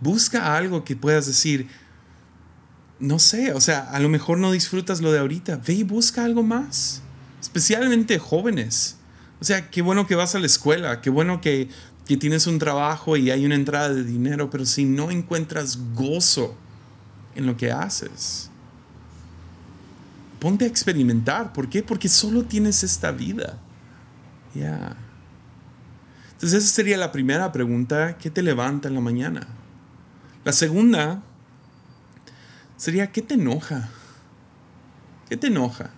Busca 0.00 0.56
algo 0.56 0.84
que 0.84 0.96
puedas 0.96 1.26
decir, 1.26 1.68
no 3.00 3.18
sé, 3.18 3.52
o 3.52 3.60
sea, 3.60 3.90
a 3.90 4.00
lo 4.00 4.08
mejor 4.08 4.38
no 4.38 4.52
disfrutas 4.52 5.00
lo 5.00 5.12
de 5.12 5.20
ahorita, 5.20 5.60
ve 5.64 5.74
y 5.74 5.82
busca 5.82 6.24
algo 6.24 6.42
más, 6.42 7.02
especialmente 7.40 8.18
jóvenes. 8.18 8.96
O 9.40 9.44
sea, 9.44 9.70
qué 9.70 9.82
bueno 9.82 10.06
que 10.06 10.16
vas 10.16 10.34
a 10.34 10.40
la 10.40 10.46
escuela, 10.46 11.00
qué 11.00 11.10
bueno 11.10 11.40
que, 11.40 11.68
que 12.06 12.16
tienes 12.16 12.46
un 12.46 12.58
trabajo 12.58 13.16
y 13.16 13.30
hay 13.30 13.44
una 13.44 13.54
entrada 13.54 13.90
de 13.90 14.02
dinero, 14.02 14.50
pero 14.50 14.66
si 14.66 14.84
no 14.84 15.10
encuentras 15.10 15.78
gozo 15.94 16.56
en 17.36 17.46
lo 17.46 17.56
que 17.56 17.70
haces, 17.70 18.50
ponte 20.40 20.64
a 20.64 20.68
experimentar. 20.68 21.52
¿Por 21.52 21.68
qué? 21.68 21.82
Porque 21.82 22.08
solo 22.08 22.44
tienes 22.44 22.82
esta 22.82 23.12
vida. 23.12 23.58
Ya. 24.54 24.96
Entonces 26.32 26.64
esa 26.64 26.74
sería 26.74 26.96
la 26.96 27.12
primera 27.12 27.50
pregunta, 27.52 28.16
¿qué 28.18 28.30
te 28.30 28.42
levanta 28.42 28.88
en 28.88 28.94
la 28.94 29.00
mañana? 29.00 29.46
La 30.44 30.52
segunda 30.52 31.22
sería, 32.76 33.10
¿qué 33.10 33.22
te 33.22 33.34
enoja? 33.34 33.90
¿Qué 35.28 35.36
te 35.36 35.48
enoja? 35.48 35.90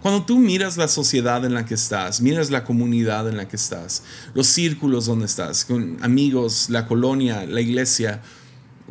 Cuando 0.00 0.24
tú 0.24 0.38
miras 0.38 0.76
la 0.76 0.88
sociedad 0.88 1.44
en 1.44 1.54
la 1.54 1.64
que 1.64 1.74
estás, 1.74 2.20
miras 2.20 2.50
la 2.50 2.64
comunidad 2.64 3.28
en 3.28 3.36
la 3.36 3.46
que 3.46 3.56
estás, 3.56 4.02
los 4.34 4.48
círculos 4.48 5.06
donde 5.06 5.26
estás, 5.26 5.64
con 5.64 5.96
amigos, 6.02 6.70
la 6.70 6.86
colonia, 6.86 7.46
la 7.46 7.60
iglesia, 7.60 8.20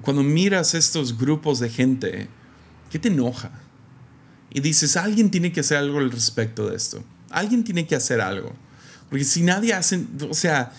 cuando 0.01 0.23
miras 0.23 0.73
estos 0.73 1.17
grupos 1.17 1.59
de 1.59 1.69
gente, 1.69 2.29
¿qué 2.89 2.99
te 2.99 3.09
enoja? 3.09 3.51
Y 4.49 4.61
dices, 4.61 4.95
alguien 4.95 5.31
tiene 5.31 5.51
que 5.51 5.61
hacer 5.61 5.77
algo 5.77 5.99
al 5.99 6.11
respecto 6.11 6.69
de 6.69 6.75
esto. 6.75 7.03
Alguien 7.31 7.63
tiene 7.63 7.87
que 7.87 7.95
hacer 7.95 8.21
algo. 8.21 8.53
Porque 9.09 9.25
si 9.25 9.41
nadie 9.41 9.73
hace, 9.73 10.05
o 10.29 10.33
sea, 10.33 10.71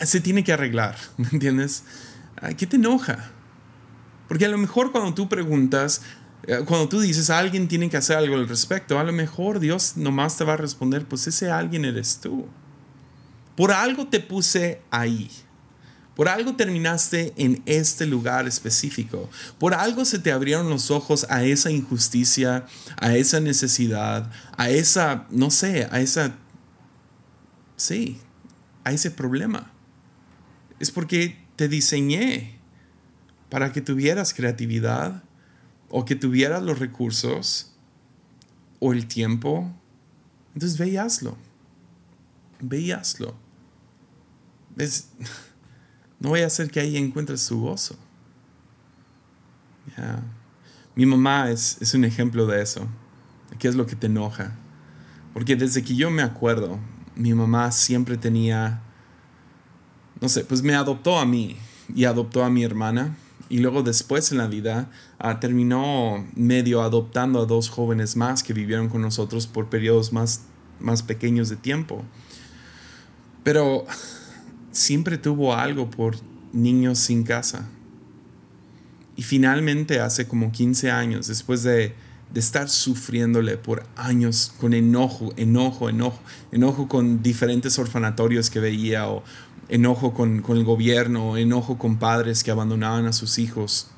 se 0.00 0.20
tiene 0.20 0.44
que 0.44 0.52
arreglar, 0.52 0.96
¿me 1.16 1.28
entiendes? 1.32 1.84
¿Qué 2.56 2.66
te 2.66 2.76
enoja? 2.76 3.30
Porque 4.28 4.44
a 4.44 4.48
lo 4.48 4.58
mejor 4.58 4.92
cuando 4.92 5.14
tú 5.14 5.28
preguntas, 5.28 6.02
eh, 6.46 6.60
cuando 6.66 6.88
tú 6.88 7.00
dices 7.00 7.30
alguien 7.30 7.66
tiene 7.66 7.88
que 7.88 7.96
hacer 7.96 8.16
algo 8.16 8.36
al 8.36 8.48
respecto, 8.48 8.98
a 8.98 9.04
lo 9.04 9.12
mejor 9.12 9.58
Dios 9.58 9.96
nomás 9.96 10.36
te 10.36 10.44
va 10.44 10.52
a 10.52 10.56
responder, 10.56 11.06
pues 11.06 11.26
ese 11.26 11.50
alguien 11.50 11.84
eres 11.84 12.20
tú. 12.20 12.46
Por 13.56 13.72
algo 13.72 14.06
te 14.06 14.20
puse 14.20 14.82
ahí. 14.90 15.30
Por 16.18 16.28
algo 16.28 16.56
terminaste 16.56 17.32
en 17.36 17.62
este 17.64 18.04
lugar 18.04 18.48
específico. 18.48 19.30
Por 19.60 19.72
algo 19.72 20.04
se 20.04 20.18
te 20.18 20.32
abrieron 20.32 20.68
los 20.68 20.90
ojos 20.90 21.24
a 21.30 21.44
esa 21.44 21.70
injusticia, 21.70 22.66
a 22.96 23.14
esa 23.14 23.38
necesidad, 23.38 24.28
a 24.56 24.68
esa, 24.68 25.28
no 25.30 25.52
sé, 25.52 25.86
a 25.92 26.00
esa, 26.00 26.34
sí, 27.76 28.18
a 28.82 28.90
ese 28.90 29.12
problema. 29.12 29.70
Es 30.80 30.90
porque 30.90 31.38
te 31.54 31.68
diseñé 31.68 32.58
para 33.48 33.72
que 33.72 33.80
tuvieras 33.80 34.34
creatividad 34.34 35.22
o 35.88 36.04
que 36.04 36.16
tuvieras 36.16 36.64
los 36.64 36.80
recursos 36.80 37.76
o 38.80 38.92
el 38.92 39.06
tiempo. 39.06 39.72
Entonces 40.54 40.78
ve 40.78 40.88
y 40.88 40.96
hazlo. 40.96 41.38
No 46.20 46.30
voy 46.30 46.40
a 46.40 46.46
hacer 46.46 46.70
que 46.70 46.80
ahí 46.80 46.96
encuentres 46.96 47.40
su 47.40 47.60
gozo. 47.60 47.96
Mi 50.94 51.06
mamá 51.06 51.50
es, 51.50 51.78
es 51.80 51.94
un 51.94 52.04
ejemplo 52.04 52.46
de 52.46 52.62
eso. 52.62 52.86
¿Qué 53.58 53.68
es 53.68 53.74
lo 53.74 53.86
que 53.86 53.96
te 53.96 54.06
enoja? 54.06 54.56
Porque 55.32 55.56
desde 55.56 55.82
que 55.82 55.94
yo 55.94 56.10
me 56.10 56.22
acuerdo, 56.22 56.78
mi 57.14 57.34
mamá 57.34 57.72
siempre 57.72 58.16
tenía, 58.16 58.80
no 60.20 60.28
sé, 60.28 60.44
pues 60.44 60.62
me 60.62 60.74
adoptó 60.74 61.18
a 61.18 61.26
mí 61.26 61.56
y 61.94 62.04
adoptó 62.04 62.44
a 62.44 62.50
mi 62.50 62.64
hermana 62.64 63.16
y 63.48 63.58
luego 63.58 63.82
después 63.82 64.30
en 64.30 64.38
la 64.38 64.46
vida 64.46 64.90
ah, 65.18 65.40
terminó 65.40 66.26
medio 66.34 66.82
adoptando 66.82 67.40
a 67.40 67.46
dos 67.46 67.70
jóvenes 67.70 68.16
más 68.16 68.42
que 68.42 68.52
vivieron 68.52 68.88
con 68.88 69.02
nosotros 69.02 69.46
por 69.46 69.68
periodos 69.68 70.12
más, 70.12 70.42
más 70.80 71.02
pequeños 71.02 71.48
de 71.48 71.56
tiempo. 71.56 72.04
Pero 73.42 73.86
siempre 74.72 75.18
tuvo 75.18 75.54
algo 75.54 75.90
por 75.90 76.16
niños 76.52 76.98
sin 76.98 77.24
casa. 77.24 77.68
Y 79.16 79.22
finalmente 79.22 80.00
hace 80.00 80.28
como 80.28 80.52
15 80.52 80.90
años, 80.90 81.26
después 81.26 81.62
de, 81.62 81.94
de 82.32 82.40
estar 82.40 82.68
sufriéndole 82.68 83.56
por 83.56 83.84
años 83.96 84.52
con 84.60 84.74
enojo, 84.74 85.32
enojo, 85.36 85.88
enojo, 85.88 86.20
enojo 86.52 86.88
con 86.88 87.22
diferentes 87.22 87.78
orfanatorios 87.78 88.48
que 88.50 88.60
veía 88.60 89.08
o, 89.08 89.24
enojo 89.68 90.14
con, 90.14 90.42
el 90.48 90.64
gobierno, 90.64 91.36
enojo 91.36 91.78
con 91.78 91.98
padres 91.98 92.42
que 92.42 92.50
abandonaban 92.50 93.06
a 93.06 93.12
sus 93.12 93.38
hijos, 93.38 93.88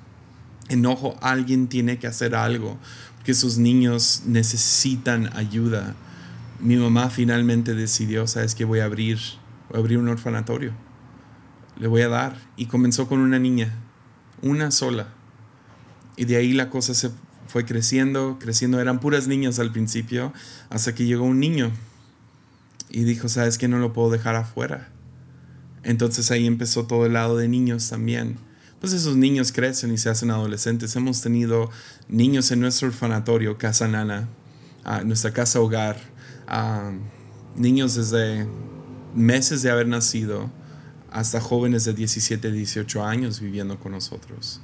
enojo, 0.69 1.17
alguien 1.21 1.69
tiene 1.69 1.99
que 1.99 2.07
hacer 2.07 2.35
algo, 2.35 2.77
que 3.25 3.35
sus 3.35 3.59
niños 3.59 4.23
necesitan 4.27 5.31
ayuda. 5.37 5.95
Mi 6.61 6.77
mamá 6.77 7.11
finalmente 7.11 7.75
decidió, 7.75 8.27
sabes 8.27 8.55
que 8.55 8.65
voy 8.65 8.81
a 8.81 8.85
abrir, 8.85 9.19
abrir 9.75 9.99
un 9.99 10.09
orfanatorio, 10.09 10.73
le 11.79 11.87
voy 11.89 12.03
a 12.03 12.09
dar, 12.09 12.37
y 12.57 12.67
comenzó 12.67 13.09
con 13.09 13.21
una 13.21 13.39
niña, 13.39 13.75
una 14.43 14.71
sola, 14.71 15.09
y 16.17 16.25
de 16.25 16.37
ahí 16.37 16.53
la 16.53 16.71
cosa 16.71 16.95
se 16.95 17.11
fue 17.47 17.65
creciendo, 17.65 18.39
creciendo, 18.39 18.81
eran 18.81 19.01
puras 19.01 19.27
niñas 19.27 19.59
al 19.59 19.73
principio, 19.73 20.33
hasta 20.69 20.95
que 20.95 21.05
llegó 21.05 21.25
un 21.25 21.41
niño 21.41 21.71
y 22.91 23.05
dijo, 23.05 23.29
sabes 23.29 23.59
que 23.59 23.69
no 23.69 23.79
lo 23.79 23.93
puedo 23.93 24.11
dejar 24.11 24.37
afuera 24.37 24.89
entonces 25.83 26.31
ahí 26.31 26.47
empezó 26.47 26.87
todo 26.87 27.07
el 27.07 27.15
lado 27.15 27.37
de 27.37 27.49
niños 27.49 27.89
también. 27.89 28.37
Pues 28.81 28.93
esos 28.93 29.17
niños 29.17 29.53
crecen 29.53 29.93
y 29.93 29.99
se 29.99 30.09
hacen 30.09 30.31
adolescentes. 30.31 30.95
Hemos 30.97 31.21
tenido 31.21 31.71
niños 32.09 32.51
en 32.51 32.61
nuestro 32.61 32.89
orfanatorio, 32.89 33.59
Casa 33.59 33.89
Nana, 33.89 34.29
nuestra 35.05 35.33
casa 35.33 35.61
hogar, 35.61 35.99
niños 37.57 37.95
desde 37.95 38.47
meses 39.15 39.63
de 39.63 39.71
haber 39.71 39.89
nacido 39.89 40.51
hasta 41.11 41.41
jóvenes 41.41 41.85
de 41.85 41.95
17, 41.95 42.51
18 42.53 43.05
años 43.05 43.41
viviendo 43.41 43.79
con 43.79 43.93
nosotros. 43.93 44.61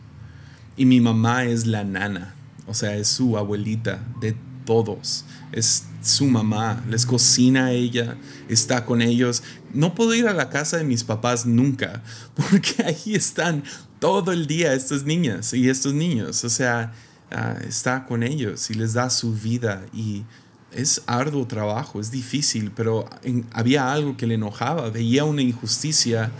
Y 0.76 0.85
mi 0.85 1.00
mamá 1.00 1.44
es 1.44 1.66
la 1.66 1.85
nana, 1.85 2.35
o 2.66 2.74
sea, 2.74 2.96
es 2.96 3.09
su 3.09 3.37
abuelita 3.37 4.00
de 4.20 4.37
todos. 4.66 5.24
Es 5.52 5.85
su 6.02 6.26
mamá, 6.26 6.85
les 6.90 7.06
cocina 7.06 7.66
a 7.66 7.72
ella, 7.72 8.16
está 8.48 8.85
con 8.85 9.00
ellos. 9.00 9.42
No 9.72 9.94
puedo 9.94 10.14
ir 10.14 10.28
a 10.28 10.35
la 10.35 10.50
casa 10.50 10.76
de 10.76 10.85
mis 10.85 11.04
papás 11.04 11.46
nunca, 11.46 12.02
porque 12.35 12.85
ahí 12.85 13.14
están 13.14 13.64
todo 13.98 14.32
el 14.32 14.46
día 14.46 14.74
estas 14.74 15.04
niñas 15.04 15.54
y 15.54 15.70
estos 15.70 15.94
niños. 15.94 16.44
O 16.44 16.50
sea, 16.50 16.92
ah, 17.30 17.56
está 17.66 18.04
con 18.04 18.22
ellos 18.22 18.70
y 18.70 18.74
les 18.74 18.92
da 18.92 19.09
su 19.09 19.32
vida 19.32 19.87
y 19.94 20.24
es 20.72 21.02
arduo 21.07 21.46
trabajo, 21.46 22.00
es 22.00 22.11
difícil, 22.11 22.70
pero 22.70 23.09
había 23.52 23.92
algo 23.92 24.16
que 24.16 24.26
le 24.26 24.35
enojaba, 24.35 24.90
veía 24.90 25.24
una 25.24 25.42
injusticia 25.42 26.31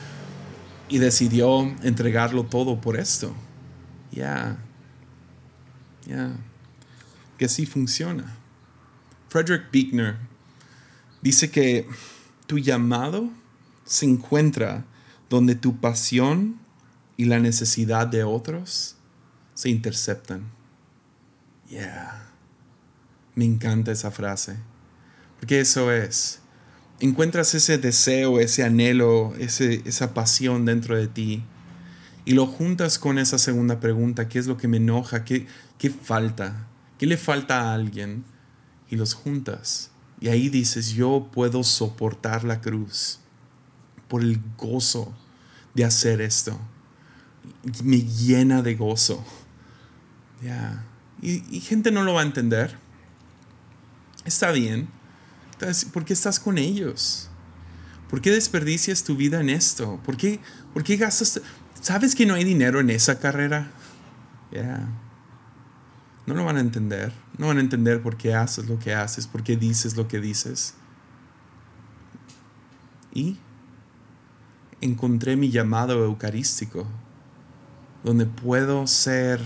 y 0.89 0.99
decidió 0.99 1.63
entregarlo 1.83 2.45
todo 2.45 2.81
por 2.81 2.99
esto. 2.99 3.35
Ya, 4.13 4.57
ya, 6.07 6.33
que 7.39 7.47
así 7.47 7.67
funciona. 7.67 8.37
Frederick 9.29 9.71
Buechner 9.73 10.17
dice 11.23 11.51
que 11.51 11.89
tu 12.47 12.59
llamado 12.59 13.29
se 13.85 14.07
encuentra 14.07 14.85
donde 15.29 15.55
tu 15.55 15.81
pasión 15.81 16.59
y 17.17 17.25
la 17.25 17.39
necesidad 17.39 18.07
de 18.07 18.25
otros 18.25 18.97
se 19.55 19.71
interceptan. 19.71 20.45
Yeah. 21.69 22.26
Me 23.37 23.45
encanta 23.45 23.93
esa 23.93 24.11
frase. 24.11 24.57
Porque 25.39 25.61
eso 25.61 25.93
es. 25.93 26.41
Encuentras 26.99 27.55
ese 27.55 27.79
deseo, 27.79 28.41
ese 28.41 28.65
anhelo, 28.65 29.35
ese, 29.39 29.83
esa 29.85 30.13
pasión 30.15 30.65
dentro 30.65 30.97
de 30.97 31.07
ti 31.07 31.45
y 32.27 32.33
lo 32.33 32.47
juntas 32.47 32.99
con 32.99 33.19
esa 33.19 33.39
segunda 33.39 33.79
pregunta, 33.79 34.29
¿qué 34.29 34.41
es 34.41 34.49
lo 34.49 34.57
que 34.57 34.67
me 34.67 34.79
enoja? 34.79 35.25
¿Qué, 35.25 35.47
qué 35.79 35.91
falta? 35.91 36.67
¿Qué 36.99 37.07
le 37.07 37.17
falta 37.17 37.61
a 37.61 37.75
alguien? 37.75 38.25
Y 38.91 38.97
los 38.97 39.15
juntas. 39.15 39.93
Y 40.21 40.27
ahí 40.27 40.49
dices, 40.49 40.91
yo 40.91 41.29
puedo 41.33 41.63
soportar 41.63 42.43
la 42.43 42.61
cruz 42.61 43.21
por 44.09 44.23
el 44.23 44.41
gozo 44.59 45.15
de 45.75 45.85
hacer 45.85 46.21
esto. 46.21 46.59
Me 47.85 48.03
llena 48.03 48.61
de 48.61 48.75
gozo. 48.75 49.25
Y, 51.23 51.61
gente 51.61 51.93
no 51.93 52.03
lo 52.03 52.15
va 52.15 52.23
a 52.23 52.25
entender. 52.25 52.77
Está 54.27 54.51
bien. 54.51 54.89
¿por 55.93 56.05
qué 56.05 56.13
estás 56.13 56.39
con 56.39 56.59
ellos? 56.59 57.31
¿Por 58.11 58.21
qué 58.21 58.31
desperdicias 58.31 59.05
tu 59.05 59.17
vida 59.17 59.41
en 59.41 59.49
esto? 59.49 59.99
¿Por 60.05 60.17
qué, 60.17 60.41
por 60.75 60.85
qué 60.85 60.97
gastas? 60.97 61.41
¿Sabes 61.81 62.15
que 62.15 62.27
no 62.27 62.35
hay 62.35 62.45
dinero 62.45 62.81
en 62.81 62.91
esa 62.91 63.19
carrera? 63.19 63.71
Ya. 64.53 64.87
No 66.27 66.35
lo 66.35 66.45
van 66.45 66.57
a 66.57 66.61
entender. 66.61 67.13
No 67.39 67.47
van 67.47 67.59
a 67.59 67.61
entender 67.61 68.03
por 68.03 68.17
qué 68.17 68.35
haces 68.35 68.69
lo 68.69 68.79
que 68.79 68.95
haces, 68.95 69.27
por 69.27 69.43
qué 69.43 69.57
dices 69.57 69.97
lo 69.97 70.09
que 70.09 70.21
dices. 70.21 70.75
Y 73.15 73.39
encontré 74.81 75.37
mi 75.37 75.51
llamado 75.51 76.05
eucarístico, 76.05 76.87
donde 78.05 78.27
puedo 78.27 78.87
ser 78.87 79.41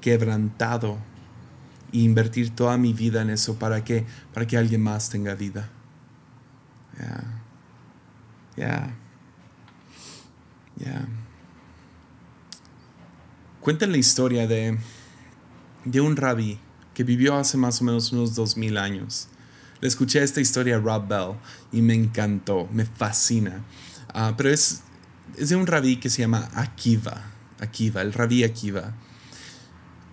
quebrantado 0.00 0.98
e 1.92 1.98
invertir 1.98 2.50
toda 2.50 2.76
mi 2.76 2.92
vida 2.92 3.22
en 3.22 3.30
eso 3.30 3.58
para 3.58 3.84
que, 3.84 4.04
para 4.32 4.46
que 4.46 4.56
alguien 4.56 4.82
más 4.82 5.10
tenga 5.10 5.34
vida. 5.34 5.68
Cuenta 13.60 13.86
la 13.86 13.96
historia 13.96 14.46
de, 14.46 14.78
de 15.84 16.00
un 16.00 16.16
rabí 16.16 16.58
que 16.94 17.04
vivió 17.04 17.36
hace 17.36 17.58
más 17.58 17.80
o 17.80 17.84
menos 17.84 18.12
unos 18.12 18.34
dos 18.34 18.56
mil 18.56 18.78
años. 18.78 19.28
Le 19.80 19.88
escuché 19.88 20.22
esta 20.22 20.40
historia 20.40 20.76
a 20.76 20.78
Rob 20.78 21.06
Bell 21.08 21.36
y 21.72 21.82
me 21.82 21.94
encantó, 21.94 22.68
me 22.72 22.86
fascina. 22.86 23.64
Ah, 24.14 24.34
pero 24.36 24.50
es, 24.50 24.82
es 25.36 25.50
de 25.50 25.56
un 25.56 25.66
rabí 25.66 25.96
que 25.96 26.08
se 26.08 26.22
llama 26.22 26.48
Akiva, 26.54 27.22
Akiva, 27.60 28.00
el 28.00 28.12
rabí 28.12 28.44
Akiva. 28.44 28.94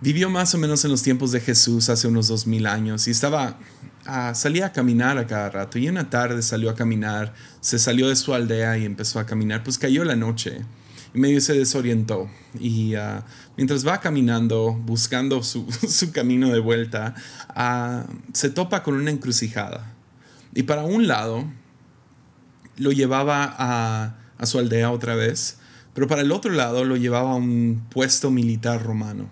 Vivió 0.04 0.28
más 0.28 0.54
o 0.54 0.58
menos 0.58 0.84
en 0.84 0.90
los 0.90 1.02
tiempos 1.02 1.32
de 1.32 1.40
Jesús 1.40 1.88
hace 1.88 2.06
unos 2.08 2.28
dos 2.28 2.46
mil 2.46 2.66
años 2.66 3.08
y 3.08 3.10
estaba, 3.10 3.58
ah, 4.04 4.34
salía 4.34 4.66
a 4.66 4.72
caminar 4.72 5.16
a 5.16 5.26
cada 5.26 5.48
rato. 5.48 5.78
Y 5.78 5.88
una 5.88 6.10
tarde 6.10 6.42
salió 6.42 6.68
a 6.68 6.74
caminar, 6.74 7.32
se 7.62 7.78
salió 7.78 8.10
de 8.10 8.14
su 8.14 8.34
aldea 8.34 8.76
y 8.76 8.84
empezó 8.84 9.18
a 9.18 9.24
caminar, 9.24 9.64
pues 9.64 9.78
cayó 9.78 10.04
la 10.04 10.14
noche 10.14 10.60
y 11.14 11.18
medio 11.18 11.40
se 11.40 11.54
desorientó. 11.54 12.28
Y 12.60 12.96
ah, 12.96 13.24
mientras 13.56 13.88
va 13.88 14.02
caminando, 14.02 14.74
buscando 14.74 15.42
su, 15.42 15.66
su 15.88 16.12
camino 16.12 16.50
de 16.50 16.60
vuelta, 16.60 17.14
se 18.34 18.50
topa 18.50 18.82
con 18.82 18.96
una 18.96 19.10
encrucijada. 19.10 19.90
Y 20.54 20.64
para 20.64 20.84
un 20.84 21.08
lado 21.08 21.46
lo 22.76 22.92
llevaba 22.92 23.54
a, 23.56 24.18
su 24.44 24.58
aldea 24.58 24.90
otra 24.90 25.14
vez, 25.14 25.56
pero 25.94 26.08
para 26.08 26.20
el 26.20 26.30
otro 26.30 26.52
lado 26.52 26.84
lo 26.84 26.98
llevaba 26.98 27.30
a 27.30 27.36
un 27.36 27.86
puesto 27.88 28.30
militar 28.30 28.82
romano. 28.82 29.30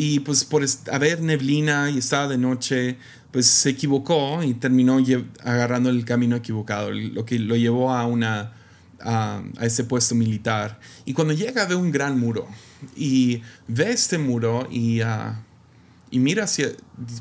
Y 0.00 0.20
pues 0.20 0.44
por 0.44 0.64
haber 0.92 1.20
neblina 1.22 1.90
y 1.90 1.98
estaba 1.98 2.28
de 2.28 2.38
noche, 2.38 2.98
pues 3.32 3.46
se 3.46 3.70
equivocó 3.70 4.44
y 4.44 4.54
terminó 4.54 5.02
agarrando 5.42 5.90
el 5.90 6.04
camino 6.04 6.36
equivocado, 6.36 6.92
lo 6.92 7.24
que 7.24 7.40
lo 7.40 7.56
llevó 7.56 7.92
a 7.92 8.06
una 8.06 8.52
a, 9.00 9.42
ese 9.60 9.82
puesto 9.82 10.14
militar. 10.14 10.78
Y 11.04 11.14
cuando 11.14 11.34
llega 11.34 11.66
ve 11.66 11.74
un 11.74 11.90
gran 11.90 12.16
muro 12.16 12.46
y 12.94 13.42
ve 13.66 13.90
este 13.90 14.18
muro 14.18 14.68
y, 14.70 15.00
ah, 15.00 15.42
y 16.12 16.20
mira 16.20 16.44
hacia, 16.44 16.68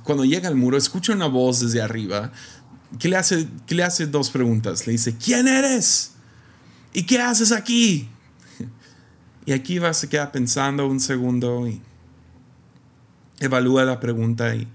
cuando 0.04 0.24
llega 0.24 0.48
al 0.48 0.56
muro, 0.56 0.78
escucha 0.78 1.14
una 1.14 1.26
voz 1.26 1.62
desde 1.62 1.82
arriba 1.82 2.32
que 3.00 3.10
le 3.10 3.18
hace, 3.18 3.48
que 3.66 3.74
le 3.74 3.86
hace 3.86 4.06
dos 4.06 4.30
preguntas. 4.30 4.86
Le 4.86 4.92
dice, 4.92 5.16
¿quién 5.18 5.48
eres? 5.48 6.12
¿Y 6.94 7.08
qué 7.08 7.20
haces 7.20 7.52
aquí? 7.52 8.08
Y 9.48 9.54
aquí 9.54 9.80
va, 9.80 9.94
se 9.94 10.10
queda 10.10 10.30
pensando 10.30 10.86
un 10.86 11.00
segundo 11.00 11.68
y 11.70 11.82
evalúa 13.40 13.86
la 13.86 14.00
pregunta 14.00 14.56
y, 14.56 14.68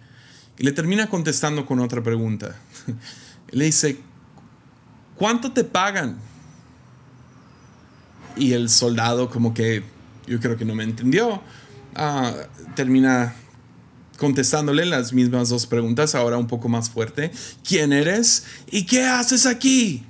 le 0.59 0.71
termina 0.71 1.09
contestando 1.09 1.67
con 1.67 1.81
otra 1.81 2.03
pregunta. 2.03 2.55
Le 3.51 3.65
dice, 3.65 3.99
¿cuánto 5.17 5.51
te 5.51 5.65
pagan? 5.65 6.19
Y 8.37 8.53
el 8.53 8.69
soldado 8.69 9.29
como 9.29 9.55
que 9.55 9.83
yo 10.27 10.39
creo 10.39 10.57
que 10.57 10.65
no 10.65 10.75
me 10.75 10.85
entendió. 10.85 11.43
Ah, 11.97 12.33
termina 12.77 13.35
contestándole 14.19 14.87
las 14.87 15.13
mismas 15.13 15.49
dos 15.49 15.67
preguntas, 15.67 16.15
ahora 16.15 16.39
un 16.39 16.47
poco 16.47 16.69
más 16.69 16.91
fuerte. 16.91 17.33
¿Quién 17.67 17.93
eres? 17.93 18.45
¿Y 18.71 18.87
qué 18.87 19.05
haces 19.05 19.47
aquí? 19.47 20.05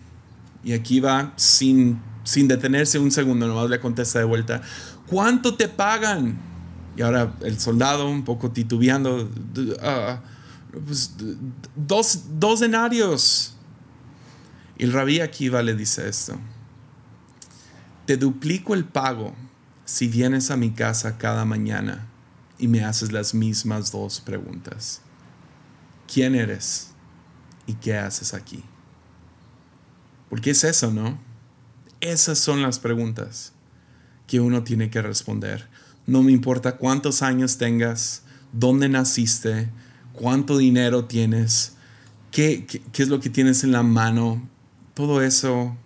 Y 0.63 0.75
aquí 0.75 1.01
va 1.01 1.33
sin, 1.37 1.99
sin 2.25 2.47
detenerse 2.47 2.99
un 2.99 3.11
segundo, 3.11 3.49
nomás 3.49 3.71
le 3.71 3.81
contesta 3.81 4.19
de 4.19 4.27
vuelta. 4.27 4.61
¿Cuánto 5.07 5.55
te 5.55 5.67
pagan? 5.67 6.52
Y 6.97 7.03
ahora 7.03 7.35
el 7.43 7.59
soldado, 7.59 8.09
un 8.09 8.25
poco 8.25 8.51
titubeando, 8.51 9.31
ah, 9.81 10.21
pues, 10.85 11.15
dos, 11.75 12.25
dos 12.39 12.61
denarios. 12.61 13.55
Y 14.79 14.85
el 14.85 14.93
rabí 14.93 15.21
Akiva 15.21 15.63
le 15.63 15.75
dice 15.75 16.09
esto. 16.09 16.39
Te 18.07 18.17
duplico 18.17 18.75
el 18.75 18.85
pago 18.85 19.35
si 19.85 20.09
vienes 20.09 20.51
a 20.51 20.57
mi 20.57 20.71
casa 20.71 21.19
cada 21.19 21.45
mañana 21.45 22.09
y 22.59 22.69
me 22.69 22.85
haces 22.85 23.13
las 23.13 23.35
mismas 23.35 23.93
dos 23.93 24.21
preguntas. 24.21 25.01
¿Quién 26.13 26.35
eres? 26.35 26.91
¿Y 27.67 27.75
qué 27.75 27.97
haces 27.97 28.35
aquí? 28.35 28.65
Porque 30.29 30.51
es 30.51 30.65
eso, 30.65 30.91
¿no? 30.91 31.19
Esas 32.01 32.39
son 32.39 32.63
las 32.63 32.79
preguntas 32.79 33.53
que 34.27 34.41
uno 34.41 34.65
tiene 34.65 34.91
que 34.91 35.03
responder. 35.03 35.69
No 36.07 36.23
me 36.23 36.33
importa 36.33 36.77
cuántos 36.77 37.23
años 37.23 37.59
tengas, 37.59 38.23
dónde 38.53 38.89
naciste, 38.89 39.71
cuánto 40.13 40.59
dinero 40.59 41.05
tienes, 41.05 41.75
qué, 42.31 42.67
qué, 42.67 43.03
es 43.03 43.09
lo 43.09 43.21
que 43.21 43.31
tienes 43.31 43.63
en 43.65 43.73
la 43.73 43.83
mano. 43.83 44.49
Todo 44.95 45.23
eso 45.23 45.77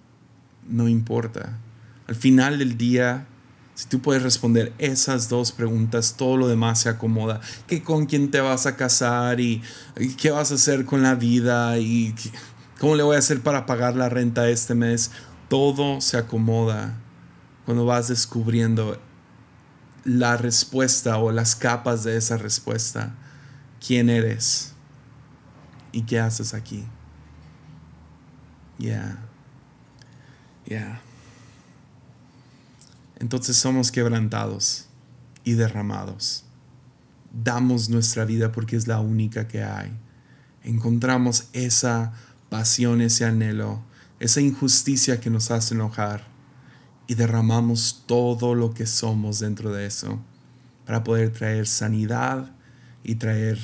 no 0.69 0.89
importa. 0.89 1.59
Al 2.07 2.15
final 2.15 2.59
del 2.59 2.79
día, 2.79 3.27
si 3.75 3.89
tú 3.89 4.01
puedes 4.01 4.23
responder 4.23 4.73
esas 4.79 5.29
dos 5.29 5.53
preguntas, 5.53 6.15
todo 6.17 6.39
lo 6.39 6.49
demás 6.49 6.81
se 6.81 6.89
acomoda. 6.89 7.41
¿Qué 7.67 7.83
con 7.83 8.07
quién 8.07 8.31
te 8.31 8.41
vas 8.41 8.65
a 8.65 8.77
casar 8.77 9.39
y, 9.41 9.63
qué 10.17 10.31
vas 10.31 10.51
a 10.51 10.55
hacer 10.55 10.87
con 10.87 11.03
la 11.03 11.15
vida 11.15 11.79
y 11.79 12.15
cómo 12.81 12.97
le 12.97 13.03
voy 13.03 13.17
a 13.17 13.19
hacer 13.19 13.43
para 13.43 13.67
pagar 13.67 13.95
la 13.95 14.09
renta 14.09 14.49
este 14.49 14.75
mes? 14.75 15.11
Todo 15.49 16.01
se 16.01 16.17
acomoda 16.17 16.95
cuando 17.67 17.85
vas 17.85 18.09
descubriendo 18.09 18.99
la 20.07 20.37
respuesta 20.37 21.19
o 21.19 21.31
las 21.33 21.55
capas 21.55 22.05
de 22.05 22.17
esa 22.17 22.39
respuesta. 22.39 23.15
¿Quién 23.85 24.09
eres? 24.09 24.73
¿Y 25.93 26.03
qué 26.03 26.21
haces 26.21 26.55
aquí? 26.55 26.85
Ya. 28.79 29.19
Ya 30.67 31.01
entonces 33.19 33.57
somos 33.57 33.91
quebrantados 33.91 34.87
y 35.43 35.55
derramados. 35.55 36.45
Damos 37.33 37.89
nuestra 37.89 38.25
vida 38.25 38.53
porque 38.53 38.77
es 38.77 38.87
la 38.87 39.01
única 39.01 39.49
que 39.49 39.63
hay. 39.63 39.91
Encontramos 40.63 41.49
esa 41.53 42.13
pasión, 42.51 43.01
ese 43.01 43.25
anhelo, 43.25 43.83
esa 44.21 44.41
injusticia 44.41 45.21
que 45.21 45.31
nos 45.31 45.51
hace 45.51 45.75
enojar 45.75 46.27
y 47.07 47.15
derramamos 47.15 48.05
todo 48.07 48.55
lo 48.55 48.75
que 48.75 48.87
somos 48.87 49.39
dentro 49.39 49.73
de 49.73 49.87
eso 49.87 50.19
para 50.85 51.05
poder 51.05 51.33
traer 51.33 51.67
sanidad 51.67 52.51
y 53.03 53.17
traer 53.17 53.59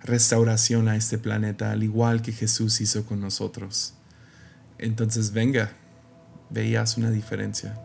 restauración 0.00 0.88
a 0.88 0.96
este 0.96 1.18
planeta, 1.18 1.70
al 1.70 1.82
igual 1.82 2.22
que 2.22 2.32
Jesús 2.32 2.80
hizo 2.80 3.04
con 3.06 3.20
nosotros. 3.20 3.94
Entonces 4.78 5.32
venga, 5.32 5.72
veías 6.50 6.96
una 6.96 7.10
diferencia. 7.10 7.78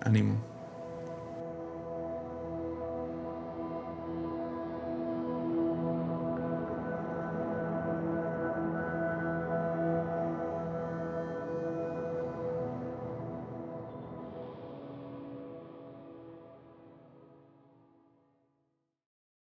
Ánimo. 0.00 0.51